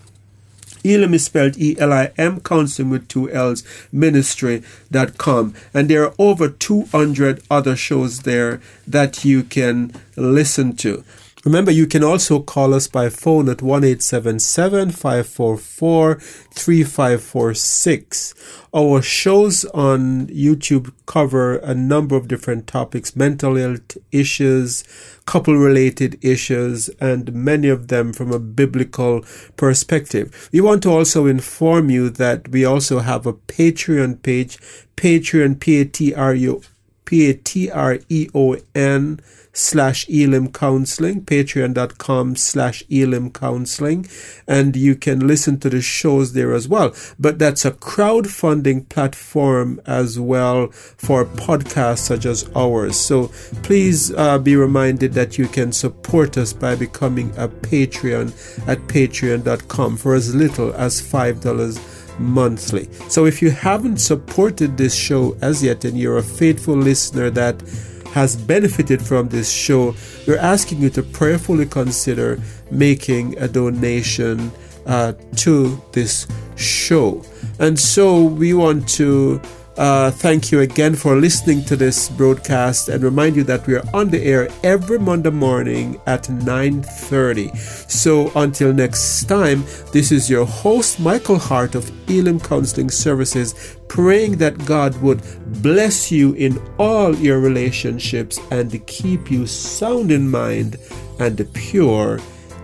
Elim 0.83 1.13
is 1.13 1.25
spelled 1.25 1.57
E 1.57 1.75
L 1.79 1.93
I 1.93 2.11
M, 2.17 2.39
counseling 2.41 2.89
with 2.89 3.07
two 3.07 3.31
L's, 3.31 3.63
ministry.com. 3.91 5.53
And 5.73 5.89
there 5.89 6.03
are 6.05 6.13
over 6.19 6.49
200 6.49 7.41
other 7.49 7.75
shows 7.75 8.21
there 8.21 8.61
that 8.87 9.23
you 9.23 9.43
can 9.43 9.93
listen 10.15 10.75
to. 10.77 11.03
Remember, 11.43 11.71
you 11.71 11.87
can 11.87 12.05
also 12.05 12.39
call 12.39 12.73
us 12.73 12.87
by 12.87 13.09
phone 13.09 13.49
at 13.49 13.61
1 13.61 13.99
544 13.99 16.15
3546. 16.15 18.33
Our 18.73 19.01
shows 19.01 19.65
on 19.65 20.27
YouTube 20.27 20.93
cover 21.05 21.57
a 21.57 21.75
number 21.75 22.15
of 22.15 22.29
different 22.29 22.65
topics 22.65 23.17
mental 23.17 23.57
health 23.57 23.97
issues, 24.13 24.85
couple 25.25 25.57
related 25.57 26.17
issues, 26.23 26.87
and 27.01 27.33
many 27.33 27.67
of 27.67 27.89
them 27.89 28.13
from 28.13 28.31
a 28.31 28.39
biblical 28.39 29.25
perspective. 29.57 30.49
We 30.53 30.61
want 30.61 30.81
to 30.83 30.91
also 30.91 31.25
inform 31.25 31.89
you 31.89 32.09
that 32.11 32.47
we 32.47 32.63
also 32.63 32.99
have 32.99 33.25
a 33.25 33.33
Patreon 33.33 34.21
page, 34.21 34.59
Patreon, 34.95 35.59
P 35.59 35.81
A 35.81 35.85
T 37.33 37.69
R 37.69 37.99
E 38.07 38.29
O 38.33 38.55
N 38.73 39.19
slash 39.53 40.09
Elim 40.09 40.51
Counseling, 40.51 41.21
patreon.com 41.23 42.35
slash 42.35 42.83
Elim 42.89 43.31
Counseling, 43.31 44.07
and 44.47 44.75
you 44.75 44.95
can 44.95 45.25
listen 45.27 45.59
to 45.59 45.69
the 45.69 45.81
shows 45.81 46.33
there 46.33 46.53
as 46.53 46.67
well. 46.67 46.93
But 47.19 47.39
that's 47.39 47.63
a 47.63 47.71
crowdfunding 47.71 48.89
platform 48.89 49.79
as 49.85 50.19
well 50.19 50.67
for 50.71 51.25
podcasts 51.25 51.99
such 51.99 52.25
as 52.25 52.49
ours. 52.55 52.99
So 52.99 53.27
please 53.61 54.11
uh, 54.13 54.39
be 54.39 54.55
reminded 54.55 55.13
that 55.13 55.37
you 55.37 55.47
can 55.47 55.71
support 55.71 56.37
us 56.37 56.51
by 56.51 56.75
becoming 56.75 57.29
a 57.37 57.47
Patreon 57.47 58.67
at 58.67 58.79
patreon.com 58.87 59.97
for 59.97 60.15
as 60.15 60.33
little 60.33 60.73
as 60.73 61.01
$5 61.01 62.19
monthly. 62.19 62.91
So 63.09 63.25
if 63.25 63.41
you 63.41 63.51
haven't 63.51 63.97
supported 63.97 64.77
this 64.77 64.95
show 64.95 65.37
as 65.41 65.63
yet 65.63 65.85
and 65.85 65.97
you're 65.97 66.17
a 66.17 66.23
faithful 66.23 66.75
listener 66.75 67.29
that 67.31 67.61
has 68.13 68.35
benefited 68.35 69.01
from 69.01 69.27
this 69.29 69.51
show, 69.51 69.95
we're 70.27 70.37
asking 70.37 70.81
you 70.81 70.89
to 70.91 71.01
prayerfully 71.01 71.65
consider 71.65 72.39
making 72.69 73.37
a 73.39 73.47
donation 73.47 74.51
uh, 74.85 75.13
to 75.35 75.81
this 75.91 76.27
show. 76.55 77.23
And 77.59 77.79
so 77.79 78.23
we 78.23 78.53
want 78.53 78.87
to 78.89 79.41
uh, 79.77 80.11
thank 80.11 80.51
you 80.51 80.59
again 80.59 80.95
for 80.95 81.15
listening 81.15 81.63
to 81.65 81.75
this 81.75 82.09
broadcast 82.09 82.89
and 82.89 83.03
remind 83.03 83.35
you 83.35 83.43
that 83.43 83.65
we 83.65 83.75
are 83.75 83.83
on 83.93 84.09
the 84.09 84.23
air 84.23 84.49
every 84.63 84.99
Monday 84.99 85.31
morning 85.31 85.99
at 86.05 86.23
9.30. 86.23 87.55
So 87.89 88.31
until 88.35 88.73
next 88.73 89.23
time, 89.23 89.63
this 89.91 90.11
is 90.11 90.29
your 90.29 90.45
host, 90.45 90.99
Michael 90.99 91.39
Hart 91.39 91.75
of 91.75 91.91
Elim 92.09 92.39
Counseling 92.39 92.91
Services, 92.91 93.77
praying 93.87 94.37
that 94.37 94.65
God 94.65 94.99
would 95.01 95.21
bless 95.61 96.11
you 96.11 96.33
in 96.33 96.61
all 96.77 97.15
your 97.15 97.39
relationships 97.39 98.39
and 98.51 98.85
keep 98.85 99.31
you 99.31 99.47
sound 99.47 100.11
in 100.11 100.29
mind 100.29 100.77
and 101.19 101.51
pure 101.53 102.19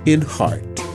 in 0.06 0.22
heart. 0.22 0.89